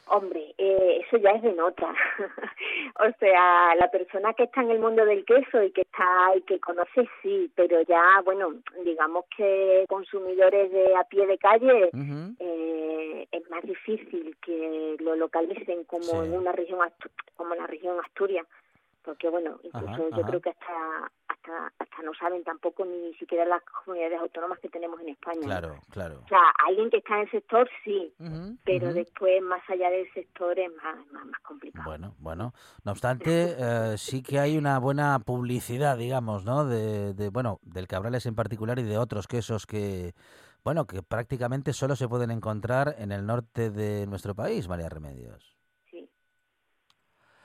[0.07, 1.95] Hombre, eh, eso ya es de nota.
[3.01, 6.43] o sea, la persona que está en el mundo del queso y que está y
[6.43, 12.35] que conoce sí, pero ya, bueno, digamos que consumidores de a pie de calle, eh,
[12.39, 16.17] eh, es más difícil que lo localicen como Sí.
[16.29, 16.81] en una región
[17.37, 18.47] como la región Asturias
[19.05, 20.27] porque bueno incluso Ajá, yo ajá.
[20.29, 21.11] creo que hasta
[21.45, 25.81] hasta hasta no saben tampoco ni siquiera las comunidades autónomas que tenemos en España Claro,
[25.91, 26.23] claro.
[26.25, 28.13] o sea alguien que está en el sector sí
[28.65, 32.53] pero después más allá del sector es más más, más complicado Bueno, bueno.
[32.85, 36.65] No obstante, eh, sí que hay una buena publicidad, digamos, ¿no?
[36.67, 40.13] De, de, bueno, del Cabrales en particular y de otros quesos que,
[40.65, 45.57] bueno, que prácticamente solo se pueden encontrar en el norte de nuestro país, María Remedios.
[45.91, 46.09] Sí,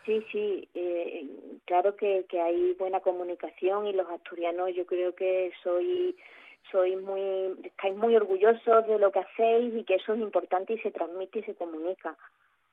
[0.06, 0.70] sí, sí.
[0.74, 6.16] eh, claro que, que hay buena comunicación y los asturianos yo creo que soy
[6.72, 7.22] soy muy
[7.64, 11.40] estáis muy orgullosos de lo que hacéis y que eso es importante y se transmite
[11.40, 12.18] y se comunica.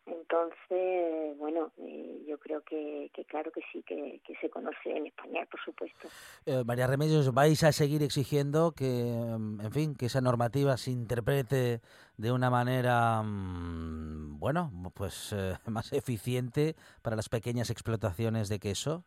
[0.06, 5.06] Entonces, bueno, eh, yo creo que, que claro que sí, que, que se conoce en
[5.06, 6.08] España, por supuesto.
[6.46, 10.92] Eh, María Remedios, ¿vais a seguir exigiendo que, mm, en fin, que esa normativa se
[10.92, 11.80] interprete
[12.16, 19.04] de una manera, mm, bueno, pues eh, más eficiente para las pequeñas explotaciones de queso?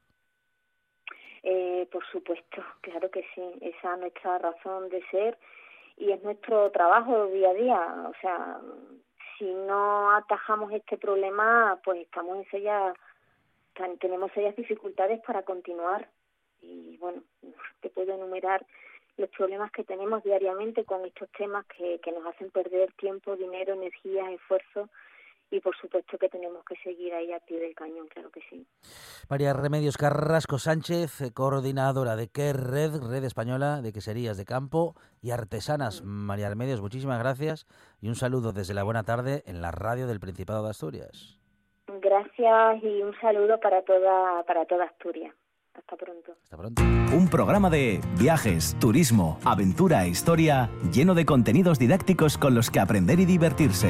[1.43, 3.41] Eh, por supuesto, claro que sí.
[3.61, 5.37] Esa es nuestra razón de ser
[5.95, 7.95] y es nuestro trabajo día a día.
[8.09, 8.61] O sea,
[9.39, 12.95] si no atajamos este problema, pues estamos en serias,
[13.99, 16.07] tenemos serias dificultades para continuar.
[16.61, 17.23] Y bueno,
[17.79, 18.65] te puedo enumerar
[19.17, 23.73] los problemas que tenemos diariamente con estos temas que, que nos hacen perder tiempo, dinero,
[23.73, 24.89] energía, esfuerzo
[25.51, 28.65] y por supuesto que tenemos que seguir ahí a pie del cañón, claro que sí.
[29.29, 33.01] María Remedios Carrasco Sánchez, eh, coordinadora de ¿Qué Red?
[33.09, 36.03] Red Española de Queserías de Campo y Artesanas.
[36.03, 37.67] María Remedios, muchísimas gracias
[38.01, 41.39] y un saludo desde la buena tarde en la radio del Principado de Asturias.
[41.87, 45.33] Gracias y un saludo para toda para toda Asturias.
[45.73, 46.33] Hasta pronto.
[46.43, 46.81] Hasta pronto.
[47.15, 52.79] Un programa de viajes, turismo, aventura e historia lleno de contenidos didácticos con los que
[52.79, 53.89] aprender y divertirse.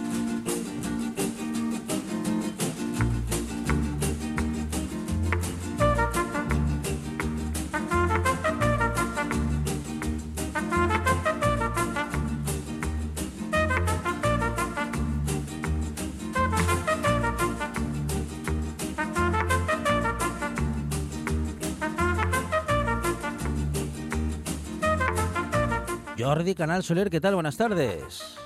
[26.31, 27.33] Jordi Canal Soler, ¿qué tal?
[27.33, 28.37] Buenas tardes.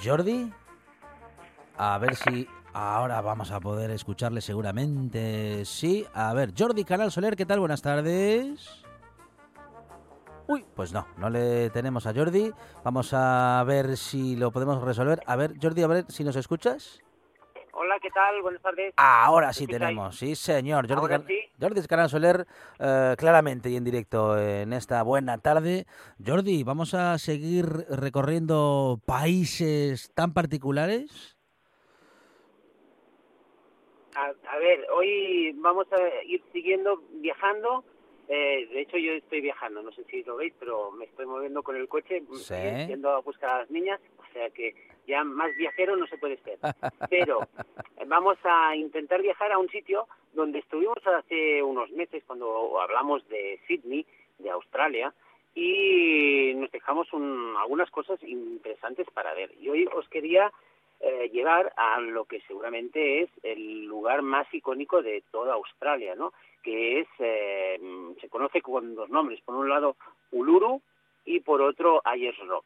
[0.00, 0.52] Jordi,
[1.76, 5.64] a ver si ahora vamos a poder escucharle seguramente.
[5.64, 7.58] Sí, a ver, Jordi Canal Soler, ¿qué tal?
[7.58, 8.84] Buenas tardes.
[10.46, 12.52] Uy, pues no, no le tenemos a Jordi.
[12.84, 15.24] Vamos a ver si lo podemos resolver.
[15.26, 17.02] A ver, Jordi, a ver si nos escuchas.
[17.82, 18.40] Hola, ¿qué tal?
[18.42, 18.94] Buenas tardes.
[18.96, 20.88] Ahora sí tenemos, sí señor.
[20.88, 21.40] Jordi, Can- sí.
[21.60, 22.46] Jordi Canal Soler,
[22.78, 25.86] eh, claramente y en directo en esta buena tarde.
[26.24, 31.36] Jordi, ¿vamos a seguir recorriendo países tan particulares?
[34.14, 37.84] A, a ver, hoy vamos a ir siguiendo viajando.
[38.28, 41.62] Eh, de hecho, yo estoy viajando, no sé si lo veis, pero me estoy moviendo
[41.62, 42.54] con el coche, Sí.
[42.56, 44.74] eh, yendo a buscar a las niñas, o sea que
[45.06, 46.58] ya más viajero no se puede ser.
[47.10, 52.80] Pero eh, vamos a intentar viajar a un sitio donde estuvimos hace unos meses cuando
[52.80, 54.06] hablamos de Sydney,
[54.38, 55.12] de Australia,
[55.54, 59.50] y nos dejamos un- algunas cosas interesantes para ver.
[59.60, 60.50] Y hoy os quería
[61.02, 66.32] eh, llevar a lo que seguramente es el lugar más icónico de toda Australia, ¿no?
[66.62, 67.80] Que es, eh,
[68.20, 69.96] se conoce con dos nombres, por un lado
[70.30, 70.80] Uluru
[71.24, 72.64] y por otro Ayers Rock.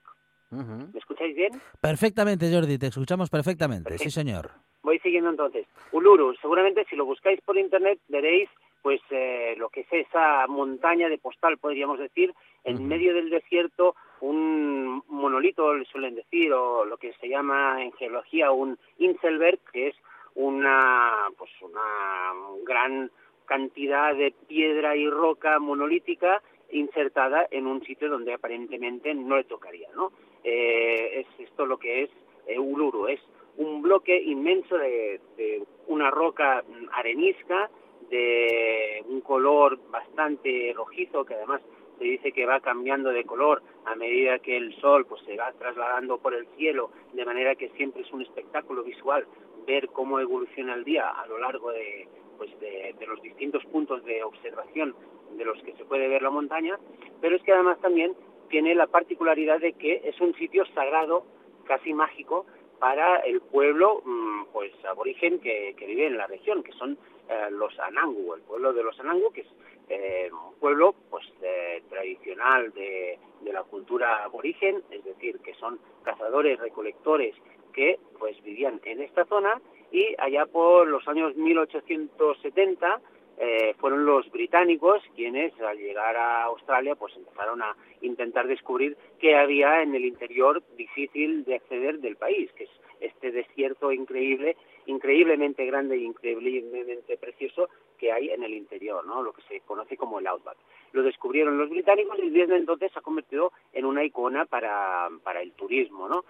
[0.51, 1.53] ¿Me escucháis bien?
[1.81, 3.99] Perfectamente, Jordi, te escuchamos perfectamente.
[3.99, 4.51] Sí, señor.
[4.83, 5.67] Voy siguiendo entonces.
[5.93, 8.49] Uluru, seguramente si lo buscáis por internet veréis
[8.87, 12.33] pues eh, lo que es esa montaña de postal, podríamos decir,
[12.63, 17.91] en medio del desierto, un monolito, le suelen decir, o lo que se llama en
[17.95, 19.97] geología un Inselberg, que es
[20.37, 22.33] una, pues una
[22.63, 23.11] gran
[23.47, 29.89] cantidad de piedra y roca monolítica insertada en un sitio donde aparentemente no le tocaría,
[29.97, 30.13] ¿no?
[30.45, 32.11] Eh, es esto lo que es
[32.47, 33.21] eh, Uluru, es
[33.57, 36.63] un bloque inmenso de, de una roca
[36.93, 37.69] arenisca
[38.11, 41.63] de un color bastante rojizo que además
[41.99, 45.53] se dice que va cambiando de color a medida que el sol pues se va
[45.53, 49.27] trasladando por el cielo, de manera que siempre es un espectáculo visual
[49.67, 54.23] ver cómo evoluciona el día a lo largo de, pues de, los distintos puntos de
[54.23, 54.95] observación
[55.37, 56.79] de los que se puede ver la montaña,
[57.21, 58.15] pero es que además también
[58.49, 61.25] tiene la particularidad de que es un sitio sagrado,
[61.65, 62.47] casi mágico,
[62.79, 66.99] para el pueblo mm, pues aborigen que, que vive en la región, que son
[67.29, 69.49] eh, los Anangu, el pueblo de los Anangu, que es
[69.89, 75.79] eh, un pueblo pues eh, tradicional de, de la cultura aborigen, es decir, que son
[76.03, 77.35] cazadores, recolectores
[77.73, 79.61] que pues vivían en esta zona
[79.93, 83.01] y allá por los años 1870
[83.39, 89.37] eh, fueron los británicos quienes al llegar a Australia pues empezaron a intentar descubrir qué
[89.37, 92.71] había en el interior difícil de acceder del país, que es
[93.01, 94.57] este desierto increíble,
[94.87, 97.69] increíblemente grande y increíblemente precioso
[97.99, 99.23] que hay en el interior, ¿no?
[99.23, 100.57] lo que se conoce como el Outback.
[100.93, 105.43] Lo descubrieron los británicos y desde entonces se ha convertido en una icona para, para
[105.43, 106.25] el turismo, ¿no?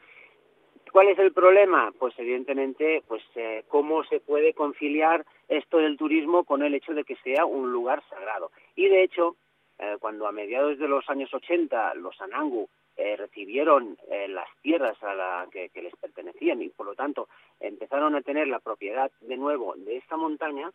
[0.93, 1.93] ¿Cuál es el problema?
[1.99, 7.05] Pues evidentemente, pues eh, cómo se puede conciliar esto del turismo con el hecho de
[7.05, 8.51] que sea un lugar sagrado.
[8.77, 9.37] Y de hecho,
[9.79, 15.01] eh, cuando a mediados de los años 80 los Anangu eh, recibieron eh, las tierras
[15.03, 17.29] a la que, que les pertenecían y por lo tanto
[17.61, 20.71] empezaron a tener la propiedad de nuevo de esta montaña,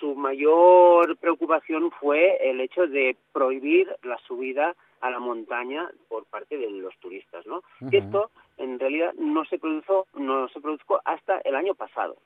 [0.00, 6.56] su mayor preocupación fue el hecho de prohibir la subida a la montaña por parte
[6.56, 7.62] de los turistas, ¿no?
[7.90, 12.16] Y esto en realidad no se produjo, no se produjo hasta el año pasado.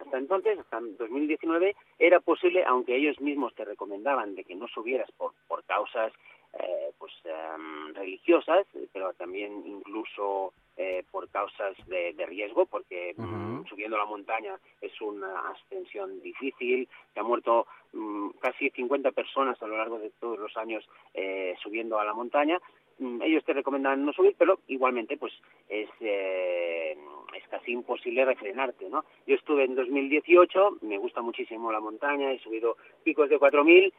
[0.00, 5.10] Hasta entonces, hasta 2019, era posible, aunque ellos mismos te recomendaban de que no subieras
[5.12, 6.12] por, por causas
[6.58, 13.64] eh, pues em, religiosas, pero también incluso eh, por causas de, de riesgo, porque mm,
[13.66, 19.66] subiendo la montaña es una ascensión difícil, se han muerto mm, casi 50 personas a
[19.66, 20.84] lo largo de todos los años
[21.14, 22.60] eh, subiendo a la montaña.
[22.98, 25.32] Mm, ellos te recomiendan no subir, pero igualmente pues
[25.68, 26.96] es, eh,
[27.36, 29.04] es casi imposible refrenarte, ¿no?
[29.26, 33.92] Yo estuve en 2018, me gusta muchísimo la montaña, he subido picos de 4.000,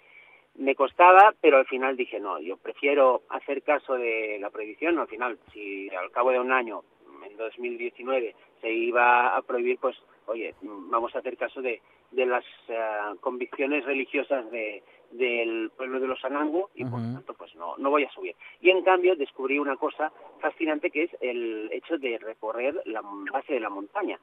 [0.58, 5.08] me costaba, pero al final dije, no, yo prefiero hacer caso de la prohibición, al
[5.08, 6.84] final, si al cabo de un año,
[7.30, 9.98] en 2019, se iba a prohibir, pues,
[10.28, 11.82] oye, vamos a hacer caso de,
[12.12, 12.76] de las eh,
[13.20, 17.90] convicciones religiosas de, del pueblo de los Anangu y por lo tanto pues no, no
[17.90, 18.36] voy a subir.
[18.62, 23.02] Y en cambio descubrí una cosa fascinante que es el hecho de recorrer la
[23.32, 24.20] base de la montaña.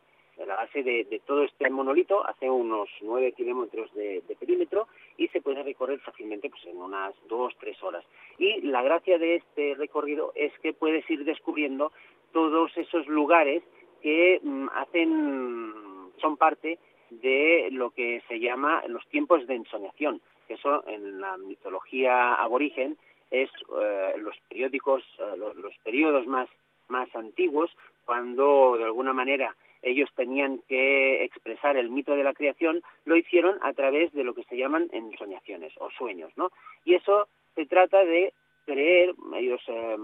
[0.47, 5.63] La base de, todo este monolito hace unos nueve kilómetros de, perímetro y se puede
[5.63, 8.05] recorrer fácilmente pues en unas dos, tres horas.
[8.39, 11.93] Y la gracia de este recorrido es que puedes ir descubriendo
[12.33, 13.63] todos esos lugares
[14.01, 15.75] que mm, hacen,
[16.21, 16.79] son parte
[17.11, 22.97] de lo que se llama los tiempos de ensoñación, que eso en la mitología aborigen
[23.31, 26.49] es eh, los periódicos, eh, los, los periodos más,
[26.89, 27.71] más antiguos,
[28.05, 33.59] cuando de alguna manera ellos tenían que expresar el mito de la creación, lo hicieron
[33.63, 36.51] a través de lo que se llaman ensoñaciones o sueños, ¿no?
[36.85, 38.33] Y eso se trata de
[38.65, 39.97] creer, ellos eh,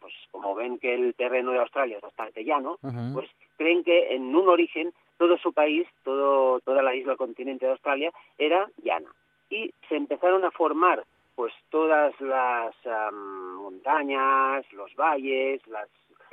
[0.00, 2.78] pues como ven que el terreno de Australia es bastante llano,
[3.12, 7.72] pues creen que en un origen todo su país, todo, toda la isla continente de
[7.72, 9.10] Australia era llana.
[9.50, 11.04] Y se empezaron a formar
[11.34, 15.88] pues todas las um, montañas, los valles, las,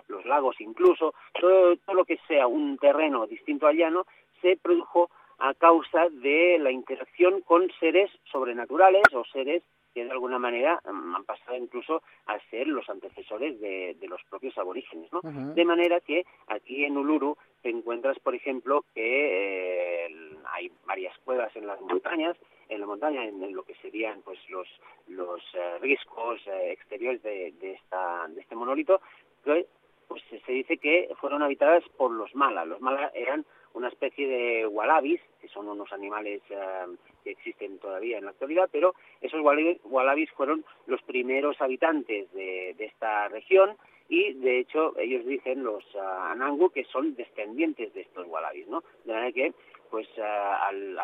[0.08, 4.06] los lagos incluso, todo, todo lo que sea un terreno distinto al llano,
[4.42, 10.40] se produjo a causa de la interacción con seres sobrenaturales o seres que de alguna
[10.40, 15.22] manera um, han pasado incluso a ser los antecesores de, de los propios aborígenes, ¿no?
[15.54, 21.56] De manera que aquí en Uluru te encuentras, por ejemplo, que eh, hay varias cuevas
[21.56, 22.36] en las montañas,
[22.70, 24.68] en la montaña, en, en lo que serían pues los
[25.08, 29.00] los eh, riscos eh, exteriores de, de esta de este monolito,
[29.44, 29.68] que
[30.08, 32.66] pues se dice que fueron habitadas por los mala.
[32.66, 36.86] Los mala eran una especie de wallabies, que son unos animales eh,
[37.24, 43.28] que existen todavía en la actualidad, pero esos wallabies fueron los primeros habitantes de, esta
[43.30, 43.76] región
[44.10, 48.84] y de hecho ellos dicen los ah, Anangu que son descendientes de estos wallabies, ¿no?
[49.06, 49.54] De manera que
[49.90, 50.98] pues ah, al,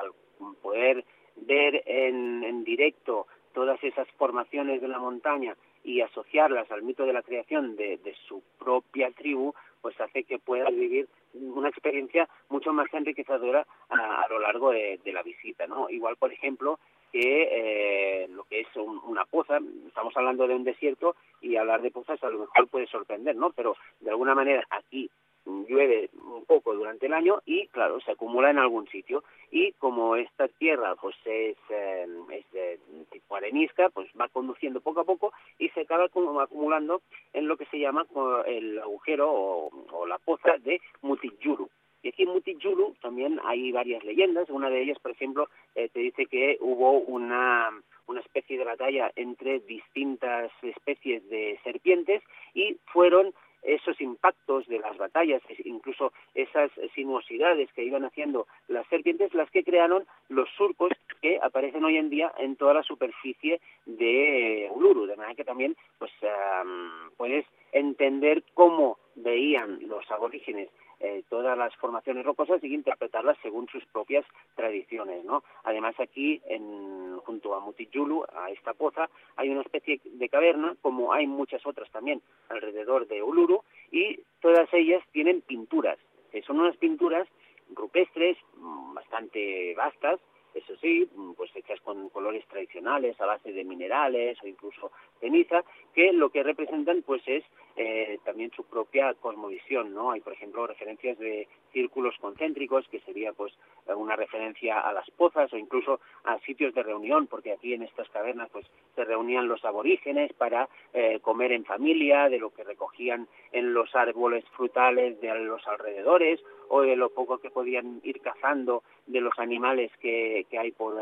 [0.61, 1.03] poder
[1.35, 5.55] ver en directo todas esas formaciones de la montaña
[5.89, 10.37] y asociarlas al mito de la creación de, de su propia tribu, pues hace que
[10.37, 15.89] puedas vivir una experiencia mucho más enriquecedora a, lo largo de, la visita, ¿no?
[15.89, 16.79] Igual, por ejemplo,
[17.11, 21.81] que eh, lo que es un- una poza, estamos hablando de un desierto y hablar
[21.81, 23.49] de pozas a lo mejor puede sorprender, ¿no?
[23.49, 25.09] Pero de alguna manera aquí
[25.45, 29.23] llueve un poco durante el año y, claro, se acumula en algún sitio.
[29.51, 32.07] Y como esta tierra pues es, eh,
[32.51, 32.79] de
[33.11, 37.01] tipo arenisca, pues va conduciendo poco a poco y se acaba acumulando
[37.33, 38.05] en lo que se llama
[38.45, 41.69] el agujero o, o la poza de Mutijuru.
[42.01, 44.49] Y aquí en Mutijuru también hay varias leyendas.
[44.49, 47.71] Una de ellas, por ejemplo, eh, te dice que hubo una,
[48.07, 52.23] una especie de batalla entre distintas especies de serpientes
[52.53, 53.33] y fueron
[53.63, 59.63] esos impactos de las batallas, incluso esas sinuosidades que iban haciendo las serpientes, las que
[59.63, 60.91] crearon los surcos
[61.21, 65.05] que aparecen hoy en día en toda la superficie de Uluru.
[65.05, 70.69] De manera que también pues am, puedes entender cómo veían los aborígenes
[70.99, 74.25] eh, todas las formaciones rocosas y interpretarlas según sus propias
[74.55, 75.43] tradiciones, ¿no?
[75.63, 81.13] Además aquí, en, junto a Mutijulu, a esta poza, hay una especie de caverna, como
[81.13, 85.97] hay muchas otras también alrededor de Uluru, y todas ellas tienen pinturas,
[86.31, 87.27] que son unas pinturas
[87.73, 90.19] rupestres mm, bastante vastas,
[90.53, 95.63] eso sí, mm, pues hechas con colores tradicionales a base de minerales o incluso ceniza,
[95.93, 97.43] que lo que representan pues es
[97.81, 100.11] eh, también su propia cosmovisión, ¿no?
[100.11, 103.53] Hay, por ejemplo, referencias de círculos concéntricos, que sería pues
[103.87, 107.83] eh, una referencia a las pozas o incluso a sitios de reunión, porque aquí en
[107.83, 108.65] estas cavernas pues
[108.95, 113.95] se reunían los aborígenes para eh, comer en familia, de lo que recogían en los
[113.95, 119.33] árboles frutales de los alrededores o de lo poco que podían ir cazando de los
[119.39, 120.95] animales que, hay por,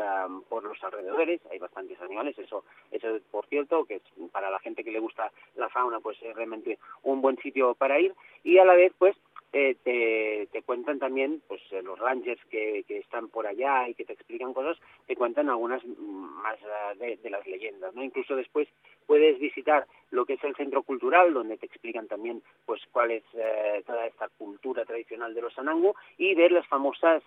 [0.48, 1.40] por los alrededores.
[1.50, 4.02] Hay bastantes animales, eso, eso por cierto, que es
[4.32, 6.67] para la gente que le gusta la fauna, pues es realmente
[7.02, 8.12] un buen sitio para ir.
[8.42, 9.16] Y a la vez, pues,
[9.52, 9.76] eh,
[10.52, 14.52] te, cuentan también, pues eh, los rangers que, están por allá y que te explican
[14.52, 18.04] cosas, te cuentan algunas más ah, de, las leyendas, ¿no?
[18.04, 18.68] Incluso después
[19.06, 23.22] puedes visitar lo que es el centro cultural, donde te explican también, pues, cuál es
[23.32, 27.22] eh, toda esta cultura tradicional de los Anangu y ver las famosas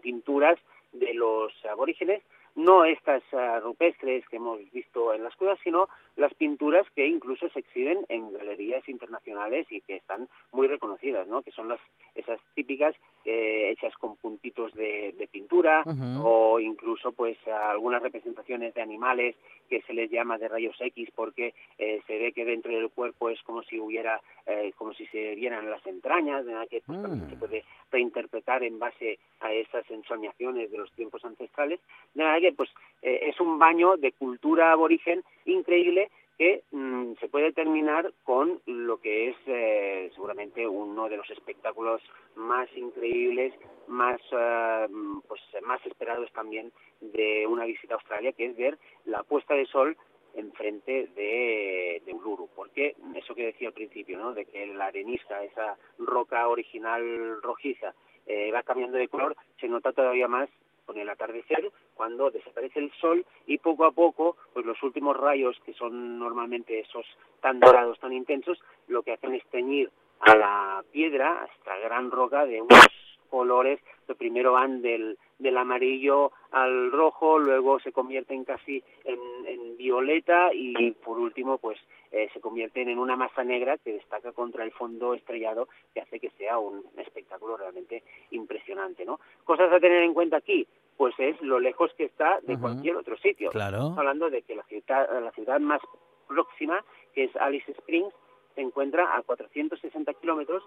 [0.00, 0.58] pinturas
[0.92, 2.22] de los aborígenes,
[2.54, 3.22] no estas
[3.62, 8.32] rupestres que hemos visto en las cuevas, sino las pinturas que incluso se exhiben en
[8.32, 11.42] galerías internacionales y que están muy reconocidas, ¿no?
[11.42, 11.80] Que son las
[12.14, 12.94] esas típicas
[13.24, 15.82] eh, hechas con puntitos de, de pintura
[16.22, 19.36] o incluso pues algunas representaciones de animales
[19.68, 23.30] que se les llama de rayos X porque eh, se ve que dentro del cuerpo
[23.30, 26.98] es como si hubiera eh, como si se vieran las entrañas, de que pues,
[27.30, 31.80] se puede reinterpretar en base a esas ensoñaciones de los tiempos ancestrales,
[32.14, 32.70] de que pues
[33.02, 39.00] eh, es un baño de cultura aborigen increíble que mm, se puede terminar con lo
[39.00, 42.02] que es eh, seguramente uno de los espectáculos
[42.36, 43.54] más increíbles,
[43.86, 44.86] más eh,
[45.28, 49.66] pues más esperados también de una visita a Australia, que es ver la puesta de
[49.66, 49.96] sol
[50.34, 54.32] enfrente de, de Uluru, porque eso que decía al principio, ¿no?
[54.32, 57.94] de que la arenisca, esa roca original rojiza,
[58.26, 60.48] eh, va cambiando de color, se nota todavía más
[60.84, 65.58] con el atardecer, cuando desaparece el sol y poco a poco, pues los últimos rayos,
[65.64, 67.06] que son normalmente esos
[67.40, 68.58] tan dorados, tan intensos,
[68.88, 72.86] lo que hacen es teñir a la piedra, a esta gran roca, de unos
[73.30, 79.76] colores que primero van del, del amarillo al rojo, luego se convierten casi en, en
[79.76, 81.78] violeta y por último pues
[82.12, 86.20] eh, se convierten en una masa negra que destaca contra el fondo estrellado que hace
[86.20, 89.18] que sea un espectáculo realmente impresionante, ¿no?
[89.44, 93.16] Cosas a tener en cuenta aquí, pues es lo lejos que está de cualquier otro
[93.16, 93.50] sitio.
[93.50, 93.76] Claro.
[93.76, 95.80] Estamos hablando de que la ciudad, la ciudad más
[96.28, 96.84] próxima,
[97.14, 98.12] que es Alice Springs,
[98.54, 100.62] se encuentra a 460 kilómetros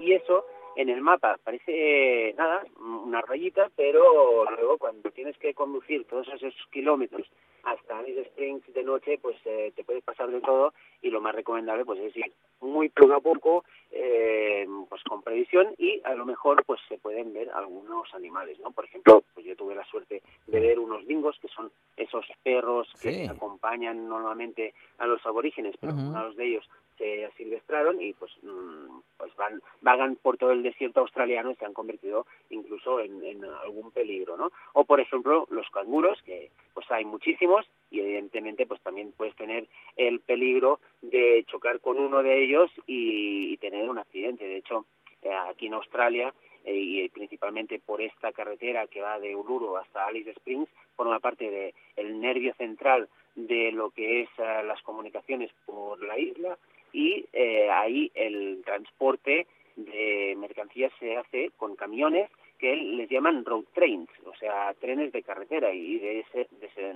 [0.00, 0.44] y eso
[0.76, 6.28] en el mapa parece eh, nada, una rayita, pero luego cuando tienes que conducir todos
[6.28, 7.26] esos kilómetros
[7.62, 11.34] hasta Alice Springs de noche, pues eh, te puedes pasar de todo y lo más
[11.34, 16.24] recomendable pues es ir muy poco a poco, eh, pues con previsión y a lo
[16.24, 18.70] mejor pues se pueden ver algunos animales, ¿no?
[18.70, 22.88] Por ejemplo, pues yo tuve la suerte de ver unos dingos que son esos perros
[23.00, 23.26] que Sí.
[23.28, 26.02] acompañan normalmente a los aborígenes, pero Ujú.
[26.02, 31.00] algunos de ellos se asilvestraron y pues mm, pues van vagan por todo el desierto
[31.00, 33.22] australiano y se han convertido incluso en,
[33.62, 34.50] algún peligro, ¿no?
[34.72, 39.66] O por ejemplo los canguros que pues hay muchísimos y evidentemente pues también puedes tener
[39.96, 44.44] el peligro de chocar con uno de ellos y, y tener un accidente.
[44.44, 44.86] De hecho
[45.22, 46.34] eh, aquí en Australia
[46.64, 51.48] eh, y principalmente por esta carretera que va de Uluru hasta Alice Springs forma parte
[51.48, 56.58] de el nervio central de lo que es eh, las comunicaciones por la isla
[56.92, 63.64] y eh, ahí el transporte de mercancías se hace con camiones que les llaman road
[63.74, 66.94] trains, o sea, trenes de carretera y de ese, de ese-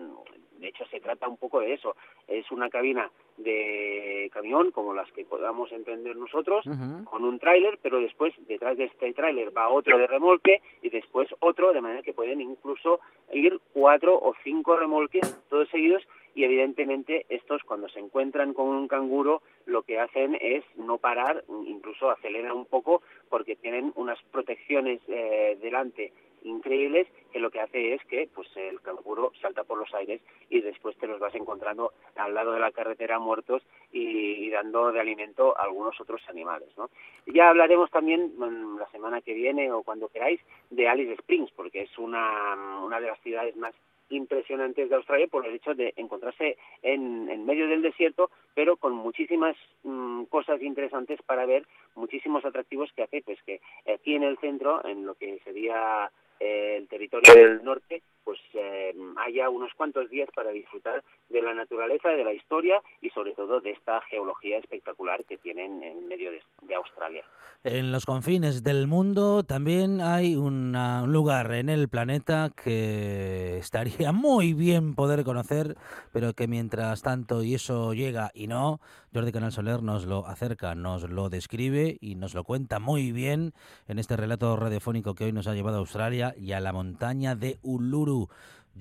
[0.60, 1.96] de hecho se trata un poco de eso.
[2.28, 6.64] Es una cabina de camión, como las que podamos entender nosotros,
[7.04, 11.28] con un tráiler, pero después detrás de este tráiler va otro de remolque y después
[11.40, 13.00] otro, de manera que pueden incluso
[13.32, 16.06] ir cuatro o cinco remolques todos seguidos
[16.36, 21.42] y evidentemente estos cuando se encuentran con un canguro lo que hacen es no parar,
[21.66, 26.12] incluso aceleran un poco porque tienen unas protecciones eh, delante
[26.42, 30.20] increíbles que lo que hace es que pues el canguro salta por los aires
[30.50, 34.92] y después te los vas encontrando al lado de la carretera muertos y, y dando
[34.92, 36.90] de alimento a algunos otros animales ¿no?
[37.26, 41.82] ya hablaremos también mm, la semana que viene o cuando queráis de Alice Springs porque
[41.82, 43.74] es una, una de las ciudades más
[44.10, 48.92] impresionantes de Australia por el hecho de encontrarse en, en medio del desierto, pero con
[48.92, 53.60] muchísimas mm, cosas interesantes para ver, muchísimos atractivos que hace pues que
[53.92, 58.92] aquí en el centro, en lo que sería eh, el territorio del norte, pues eh,
[59.24, 63.60] haya unos cuantos días para disfrutar de la naturaleza, de la historia y sobre todo
[63.60, 67.24] de esta geología espectacular que tienen en medio de, de Australia.
[67.62, 74.10] En los confines del mundo también hay una- un lugar en el planeta que estaría
[74.12, 75.76] muy bien poder conocer,
[76.12, 78.80] pero que mientras tanto y eso llega y no,
[79.14, 83.52] Jordi Canal Soler nos lo acerca, nos lo describe y nos lo cuenta muy bien
[83.88, 87.34] en este relato radiofónico que hoy nos ha llevado a Australia y a la montaña
[87.36, 88.15] de Uluru.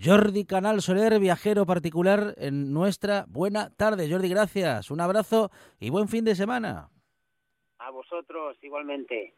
[0.03, 4.09] Jordi Canal Soler, viajero particular en nuestra buena tarde.
[4.09, 6.89] Jordi, gracias, un abrazo y buen fin de semana.
[7.79, 9.33] A vosotros igualmente.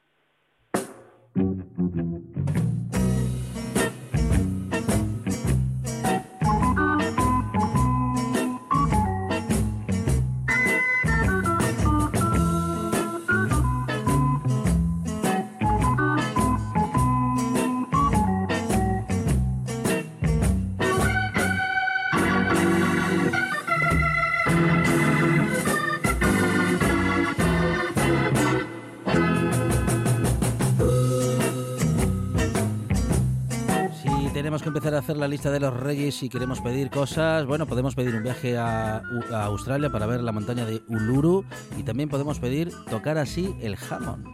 [34.68, 37.96] Que empezar a hacer la lista de los reyes y queremos pedir cosas, bueno, podemos
[37.96, 39.02] pedir un viaje a,
[39.32, 41.46] a Australia para ver la montaña de Uluru
[41.78, 44.26] y también podemos pedir tocar así el jamón.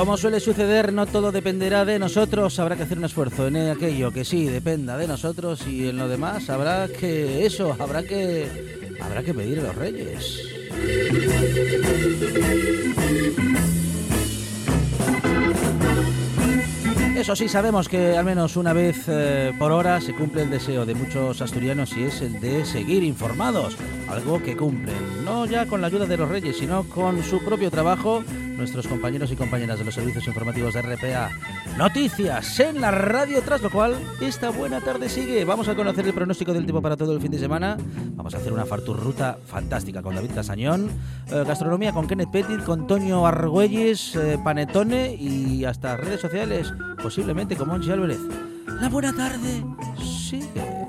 [0.00, 2.58] Como suele suceder, no todo dependerá de nosotros.
[2.58, 6.08] Habrá que hacer un esfuerzo en aquello que sí dependa de nosotros y en lo
[6.08, 10.40] demás habrá que eso, habrá que habrá que pedir a los reyes.
[17.20, 20.86] Eso sí, sabemos que al menos una vez eh, por hora se cumple el deseo
[20.86, 23.76] de muchos asturianos y es el de seguir informados,
[24.08, 27.70] algo que cumplen, no ya con la ayuda de los reyes, sino con su propio
[27.70, 28.24] trabajo,
[28.56, 31.30] nuestros compañeros y compañeras de los servicios informativos de RPA.
[31.76, 35.44] Noticias en la radio, tras lo cual esta buena tarde sigue.
[35.44, 37.78] Vamos a conocer el pronóstico del tiempo para todo el fin de semana.
[38.14, 40.90] Vamos a hacer una farturruta fantástica con David Casañón,
[41.30, 46.72] eh, gastronomía con Kenneth Petit, con Toño Argüelles, eh, Panetone y hasta redes sociales,
[47.10, 48.20] posiblemente con Monchi Álvarez.
[48.80, 49.64] La buena tarde
[50.00, 50.79] sigue.